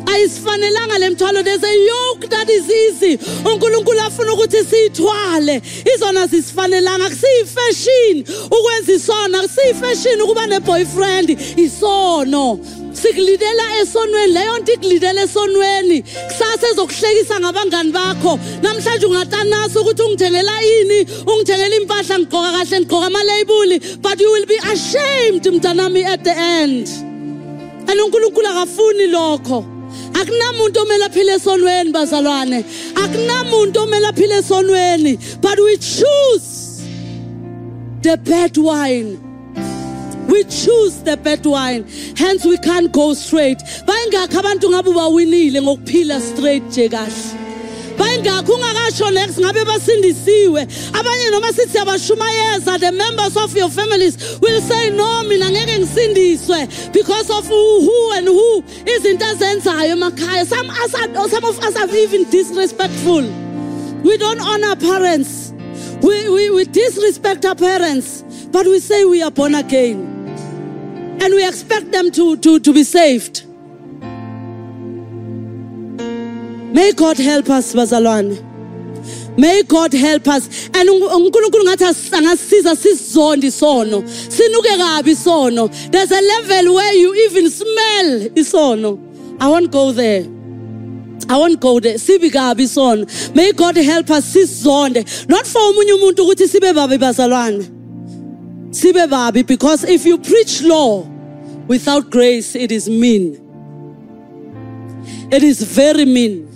[0.05, 1.43] Ayisifanelanga le mthwalo.
[1.43, 3.17] There's a yoke that is easy.
[3.45, 5.61] Unkulunkulu afuna ukuthi siyithwale.
[5.95, 11.29] Izona zisifanelanga kusiyifashion ukwenza isono akusiyifashion ukuba neboyfriend.
[11.57, 12.59] Isono.
[12.93, 14.33] Sikulidela esonweni.
[14.33, 16.01] Leyo nto ikulidela esonweni.
[16.01, 18.39] Kusasa ezokuhlekisa ngabangani bakho.
[18.61, 21.07] Namhlanje ungatanasa ukuthi ungithengela ini?
[21.27, 22.19] Ungithengela impahla?
[22.19, 22.79] Ngigqoka kahle?
[22.79, 23.79] Ngigqoka amaleyibuli?
[24.01, 26.87] But you will be ashamed mntanami at the end.
[27.87, 29.74] And unkulunkulu akafuni lokho.
[30.13, 32.65] Akunamuntu omele aphile esonweni bazalwane.
[32.95, 36.83] Akunamuntu omele aphile esonweni but we choose
[38.01, 39.19] the bad wine.
[40.27, 41.85] We choose the bad wine.
[42.17, 43.59] Hence we can't go straight.
[43.85, 47.44] Bayingakho abantu ngabe bawinile ngokuphila straight nje kahle.
[47.97, 50.67] Bayingakho ungakasho next ngabe basindisiwe.
[50.93, 56.91] Abanye noma sithi siyabashumayeza the members of your families will say no mina ngeke ngisindiswe
[56.93, 60.45] because of who and who izinto azenzayo emakhaya.
[60.45, 60.69] Some,
[61.29, 63.23] some of us are even disrespectful.
[64.03, 65.53] We don't honor parents.
[66.01, 68.23] We, we, we disrespect our parents
[68.55, 69.97] but we say we are born again.
[71.21, 73.44] And we expect them to, to, to be saved
[76.75, 78.35] May God help us bazalwane.
[79.37, 80.67] May God help us.
[80.73, 84.03] And uNkulunkulu ngathi angasisiza sisizonde isono.
[84.03, 85.15] Sinuke kabi.
[85.89, 88.99] There's a level where you even smell isono.
[89.39, 90.23] I won't go there.
[91.29, 91.97] I won't go there.
[91.97, 92.65] Sibi kabi.
[93.33, 95.29] May God help us sisizonde.
[95.29, 97.63] Not for omunye umuntu ukuthi sibe babi bazalwane.
[98.71, 101.07] Sibe babi because if you preach law
[101.69, 103.39] without grace it is mean.
[105.31, 106.54] It is very mean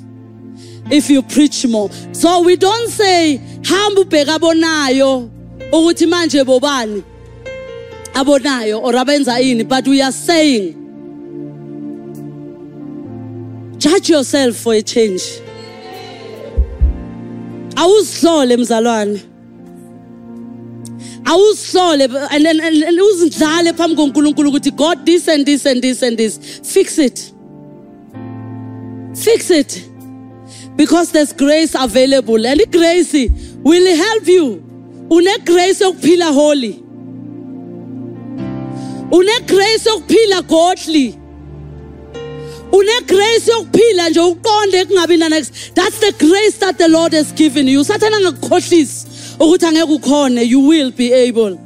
[0.92, 1.90] if you preach more.
[2.14, 5.30] So we don't say hamba ubheka abonayo
[5.72, 7.04] ukuthi manje bobani?
[8.14, 10.76] Abonayo or abenza ini but we are saying
[13.78, 15.22] judge yourself for a change.
[17.76, 19.22] Awuzihlole mzalwane.
[21.24, 26.60] Awuzihlole and then uzidlale phambi konkulunkulu ukuthi god this and this and this and this.
[26.64, 27.34] Fix it.
[29.16, 29.89] Fix it.
[30.80, 34.64] Because there's grace available and grace will help you.
[35.12, 36.82] Une grace yokuphila holy.
[39.12, 41.20] Une grace yokuphila godly.
[42.72, 45.76] Une grace yokuphila nje uqonde kungabi next.
[45.76, 47.84] That's the grace that the lord has given you.
[47.84, 49.06] Sathana angakukhohlisi
[49.38, 50.48] ukuthi angeke ukhone.
[50.48, 51.60] You will be able.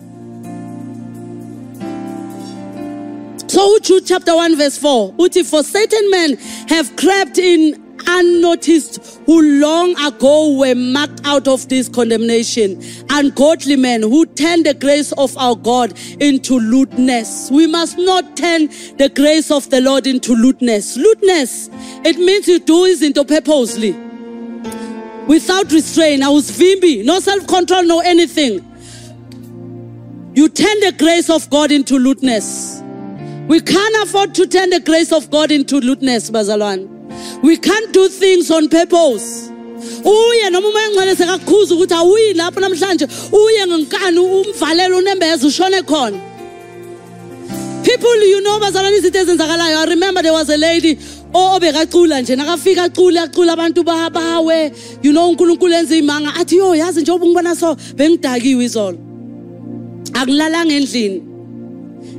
[3.48, 6.36] So Jude chapter 1 verse 4 uthi for certain men
[6.68, 14.02] have crept in unnoticed who long ago were marked out of this condemnation, ungodly men
[14.02, 17.50] who turn the grace of our God into lewdness.
[17.52, 20.98] We must not turn the grace of the Lord into lewdness.
[20.98, 21.70] Lewdness,
[22.04, 23.94] it means you do it into purposely.
[25.28, 28.56] Without restraint, I was vimby, no self-control, no anything.
[30.36, 32.82] You turn the grace of God into lewdness.
[33.48, 36.93] We can't afford to turn the grace of God into lewdness, Bazalwan.
[37.42, 39.50] We can't do things on purpose.
[40.06, 46.20] uye noma uma engcwele sekakhuza ukuthi awuyi lapho namhlanje uye ngenkani umvalelo unembeza ushone khona.
[47.84, 49.78] People you know bazalwane izinto ezenzakalayo.
[49.78, 50.98] I remember there was a lady
[51.34, 54.72] obekacula nje nakafika acule acula abantu bawe
[55.04, 58.98] you know unkulunkulu enza imanga athi yo yazi nje ubungibona so bengidakiwe izolo.
[60.14, 61.33] Akulalanga endlini.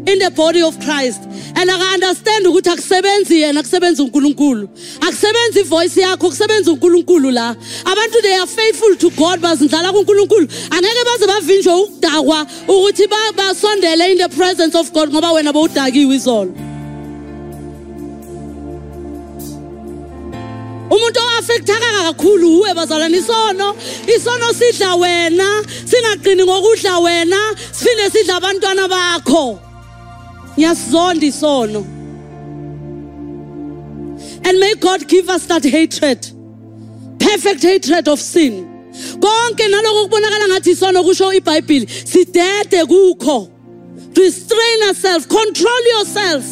[0.07, 1.23] In the body of Christ.
[1.57, 4.69] And aka understand ukuthi akusebenzi yena kusebenza uNkulunkulu.
[5.01, 7.57] Akusebenzi ivoice yakho kusebenza uNkulunkulu la.
[7.85, 10.49] Abantu they are faithful to God bazindlala kuNkulunkulu.
[10.71, 13.07] Angeke baze bavinjwe ukudakwa ukuthi
[13.37, 16.55] basondele in the presence of God ngoba wena bowudakiwe izolo.
[20.91, 23.75] Umuntu oaffectaka kakhulu uwe bazalwane isono.
[24.17, 29.64] Isono sidla wena singaqini ngokudla wena siphinde sidla abantwana bakho.
[30.57, 31.85] Ngiyasizonda isono.
[34.47, 36.27] And may god give us that hatred.
[37.19, 38.67] Perfect hatred of sin.
[39.21, 43.51] Konke naloko kubonakala ngathi isono kusho ibhayibhili sidede kukho.
[44.17, 46.45] Restrain yourself control yourself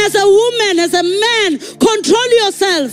[0.00, 2.92] as a woman as a man control yourself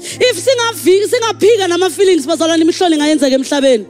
[0.00, 3.86] if singaphika nama-feelings bazalwane imihlolo ingayenzeka emhlabeni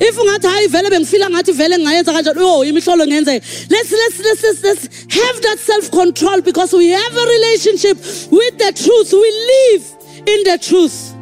[0.00, 2.40] if ungathi hayi vele bengifila ngathi vele ngingayenza kanjani?
[2.40, 3.44] Oh imihlolo ngenzeka.
[3.70, 7.96] Let's, let's, let's, let's, let's have that self control because we have a relationship
[8.30, 9.12] with the truth.
[9.12, 9.84] We live
[10.26, 11.12] in the truth.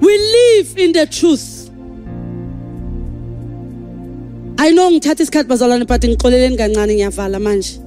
[0.00, 1.70] We live in the truth.
[4.58, 7.78] I know ngithatha isikhathi bazalwane but ngixoleleni kancane ngiyavala manje.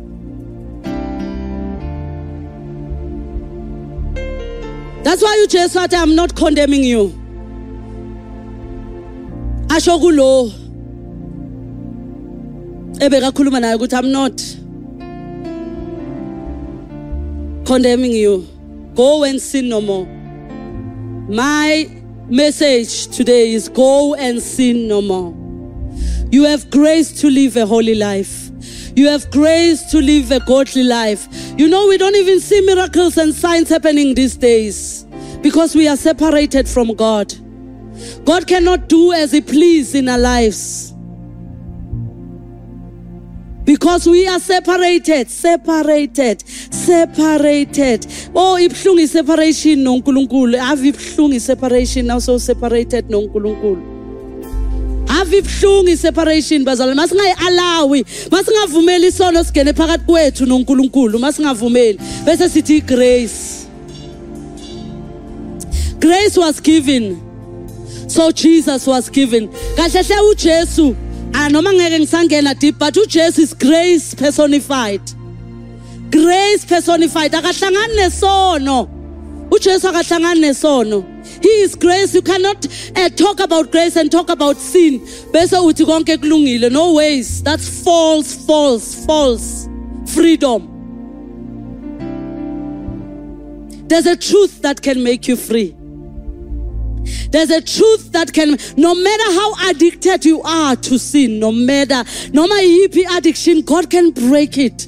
[5.04, 7.25] That's why uJesu said I'm not condemning you.
[9.68, 10.52] Asho kulo
[13.00, 14.42] ebekakhuluma naye ukuthi I'm not
[17.66, 18.48] condemning you.
[18.96, 20.06] Go and sin no more.
[21.28, 21.90] My
[22.30, 25.34] message today is go and sin no more.
[26.32, 28.50] You have grace to live a holy life.
[28.96, 31.28] You have grace to live a godly life.
[31.58, 35.06] You know, we don't even see miracles and signs happening these days
[35.42, 37.34] because we are separated from God.
[38.24, 40.92] God cannot do as He please in our lives.
[43.64, 48.06] Because we are separated, separated, separated.
[48.36, 50.56] Oh, ibhlungu separation noNkulunkulu.
[50.60, 53.96] Ave ibhlungu separation now so separated noNkulunkulu.
[55.22, 63.68] ave ibhlungu iseparation bazalwane masingayi-alawi masingavumeli isono singene phakathi kwethu nonkulunkulu masingavumeli bese sithi grace
[66.00, 67.18] grace was given
[68.16, 70.96] so jesus was given kahle hle ujesu
[71.52, 75.02] noma ngeke ngisangena deep but ujesu is grace personified
[76.10, 78.88] grace personified akahlangani nesono
[79.52, 81.04] ujesu akahlangani nesono
[81.42, 82.16] He is grace.
[82.16, 85.00] You cannot uh, talk about grace and talk about sin.
[85.34, 86.72] Bese uthi konke kulungile.
[86.72, 87.44] No ways.
[87.44, 89.68] That's false, false, false.
[90.08, 90.72] Freedom.
[93.88, 95.75] There's a truth that can make you free.
[97.32, 102.04] There's a truth that can, no matter how addicted you are to sin, no matter,
[102.34, 104.88] no matter yippie addiction, God can break it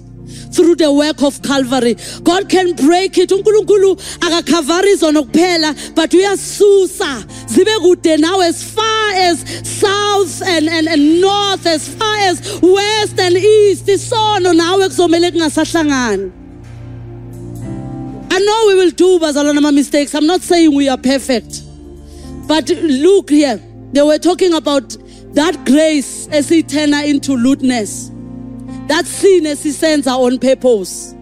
[0.54, 1.96] through the work of Calvary.
[2.24, 3.30] God can break it.
[3.30, 10.88] uNkulunkulu akakhavari zona kuphela but uyasusa zibe kude now as far as south and, and,
[10.88, 16.32] and north as far as west and east isono nawe kuzomele kungasahlangani
[18.30, 20.14] I know we will do bazalwana mistakes.
[20.14, 21.64] I'm not saying we are perfect.
[22.48, 23.60] But look here.
[23.94, 24.96] They were talking about
[25.34, 28.12] that grace as it turned into lewdness.
[28.88, 31.14] that sin esisenza on purpose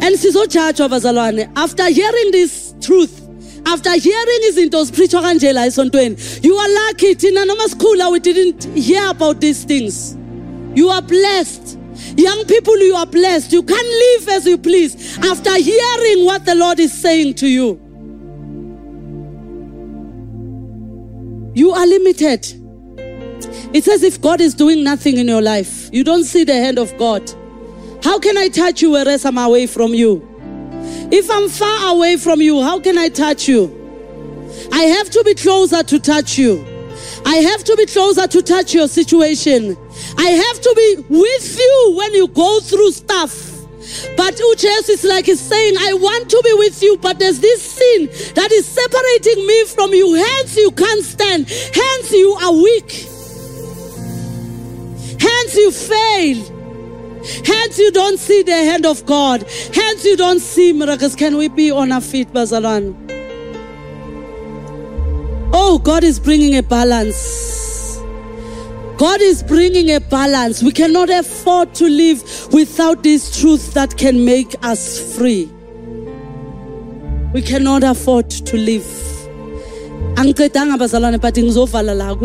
[0.00, 3.10] and sizojajwa bazalwane after hearing this truth
[3.66, 8.64] after hearing izinto zipreachwa kanje la esontweni you are lucky thina noma sikhula we didn't
[8.76, 10.16] hear about these things
[10.74, 11.76] you are blessed
[12.16, 16.54] young people you are blessed you can live as you please after hearing what the
[16.54, 17.78] lord is saying to you
[21.58, 22.46] you are limited
[23.74, 25.90] It's as if God is doing nothing in your life.
[25.92, 27.30] You don't see the hand of God.
[28.02, 30.26] How can I touch you whereas I'm away from you?
[31.10, 33.62] If I'm far away from you, how can I touch you?
[34.72, 36.64] I have to be closer to touch you.
[37.26, 39.76] I have to be closer to touch your situation.
[40.16, 43.47] I have to be with you when you go through stuff.
[44.16, 47.62] But uJesu is like he's saying, I want to be with you, but there's this
[47.62, 50.14] sin that is separating me from you.
[50.14, 51.48] Hence, you can't stand.
[51.48, 52.90] Hence, you are weak.
[55.20, 56.54] Hence you fail.
[57.44, 59.42] Hence you don't see the hand of God.
[59.74, 61.14] Hence you don't see miracles.
[61.16, 62.94] Can we be on our feet, Bazalan?
[65.52, 67.67] Oh, God is bringing a balance.
[68.98, 70.62] God is bringing a balance.
[70.62, 72.22] We cannot afford to live
[72.52, 75.46] without this truth that can make us free.
[77.32, 78.84] We cannot afford to live.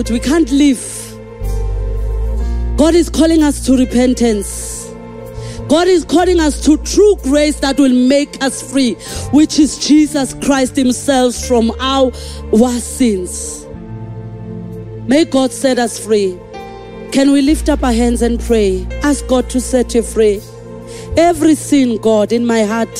[0.09, 1.13] We can't live
[2.75, 4.89] God is calling us to repentance.
[5.67, 8.95] God is calling us to true grace that will make us free,
[9.31, 12.11] which is Jesus Christ Himself from our,
[12.51, 13.65] our sins.
[15.07, 16.39] May God set us free.
[17.13, 18.85] Can we lift up our hands and pray?
[19.03, 20.41] Ask God to set you free.
[21.15, 22.99] Every sin, God, in my heart,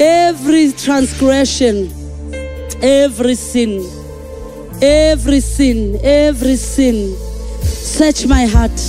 [0.00, 1.90] every transgression,
[2.80, 3.84] every sin,
[4.80, 7.14] every sin, every sin
[7.92, 8.80] Search my heart.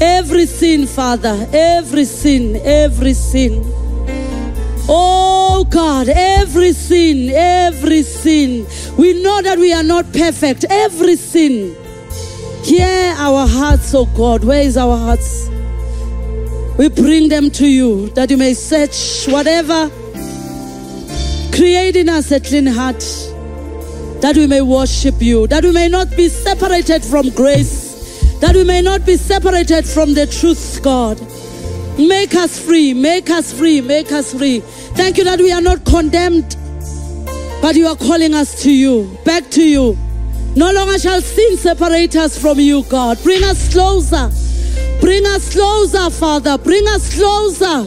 [0.00, 3.62] Every sin, Father, every sin, every sin.
[4.88, 8.66] Oh God, every sin, every sin.
[8.98, 10.64] We know that we are not perfect.
[10.68, 11.76] Every sin.
[12.66, 14.44] Hear our hearts, oh God.
[14.44, 15.48] Where is our hearts?
[16.78, 19.88] We bring them to you that you may search whatever.
[21.54, 23.00] Create in us a clean heart
[24.20, 27.86] that we may worship you, that we may not be separated from grace
[28.40, 31.18] that we may not be separated from the truth, God.
[31.98, 34.60] Make us free, make us free, make us free.
[34.60, 36.56] Thank you that we are not condemned,
[37.62, 39.96] but you are calling us to you, back to you.
[40.56, 43.22] No longer shall sin separate us from you, God.
[43.22, 44.30] Bring us closer.
[45.02, 46.56] Bring us closer, Father.
[46.56, 47.84] Bring us closer.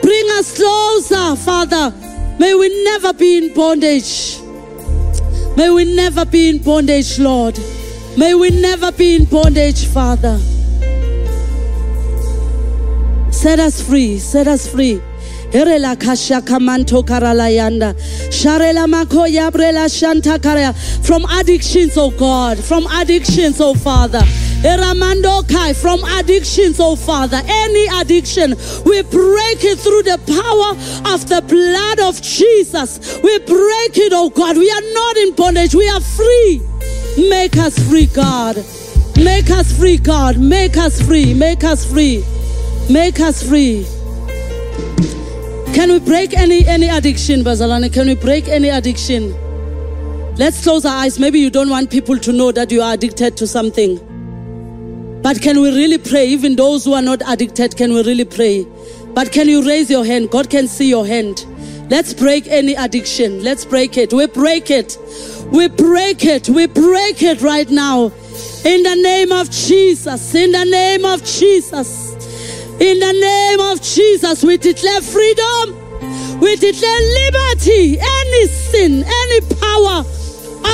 [0.00, 1.92] Bring us closer, Father.
[2.38, 4.38] May we never be in bondage.
[5.58, 7.58] May we never be in bondage, Lord.
[8.16, 10.38] May we never be in bondage, Father.
[13.30, 15.02] Set us free, set us free.
[15.54, 17.94] Herela kasha kamanto karalayanda.
[18.28, 20.74] Sharela shanta karaya.
[21.06, 22.58] From addictions, oh God.
[22.58, 24.18] From addictions, oh Father.
[24.64, 25.72] Eramando kai.
[25.72, 27.40] From addictions, oh Father.
[27.46, 33.20] Any addiction, we break it through the power of the blood of Jesus.
[33.22, 34.56] We break it, oh God.
[34.56, 35.72] We are not in bondage.
[35.76, 36.62] We are free.
[37.16, 38.56] Make us free, God.
[39.16, 40.36] Make us free, God.
[40.36, 41.32] Make us free.
[41.32, 42.24] Make us free.
[42.90, 43.86] Make us free.
[45.74, 47.92] Can we break any any addiction, Bazalane?
[47.92, 49.34] Can we break any addiction?
[50.36, 51.18] Let's close our eyes.
[51.18, 53.98] Maybe you don't want people to know that you are addicted to something.
[55.20, 56.28] But can we really pray?
[56.28, 58.64] Even those who are not addicted, can we really pray?
[59.14, 60.30] But can you raise your hand?
[60.30, 61.44] God can see your hand.
[61.90, 63.42] Let's break any addiction.
[63.42, 64.12] Let's break it.
[64.12, 64.96] We break it.
[65.50, 66.48] We break it.
[66.48, 68.12] We break it right now.
[68.64, 70.36] In the name of Jesus.
[70.36, 72.13] In the name of Jesus.
[72.80, 76.40] In the name of Jesus, we declare freedom.
[76.40, 77.98] We declare liberty.
[78.00, 80.00] Any sin, any power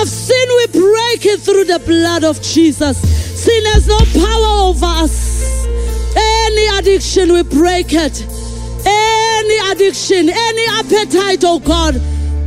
[0.01, 2.99] of sin, we break it through the blood of Jesus.
[2.99, 5.67] Sin has no power over us.
[6.17, 8.27] Any addiction, we break it.
[8.87, 11.97] Any addiction, any appetite, oh God,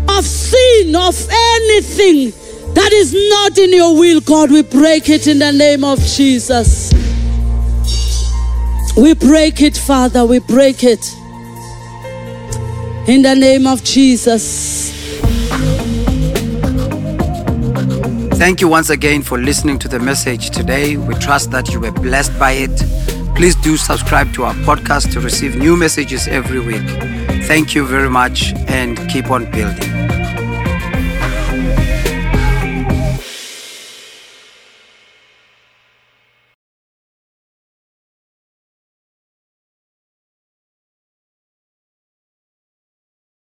[0.10, 2.34] of sin, of anything
[2.74, 6.92] that is not in your will, God, we break it in the name of Jesus.
[8.96, 10.24] We break it, Father.
[10.24, 11.14] We break it.
[13.08, 14.92] In the name of Jesus.
[18.38, 20.98] Thank you once again for listening to the message today.
[20.98, 22.76] We trust that you were blessed by it.
[23.36, 26.88] Please do subscribe to our podcast to receive new messages every week.
[27.48, 30.23] Thank you very much and keep on building.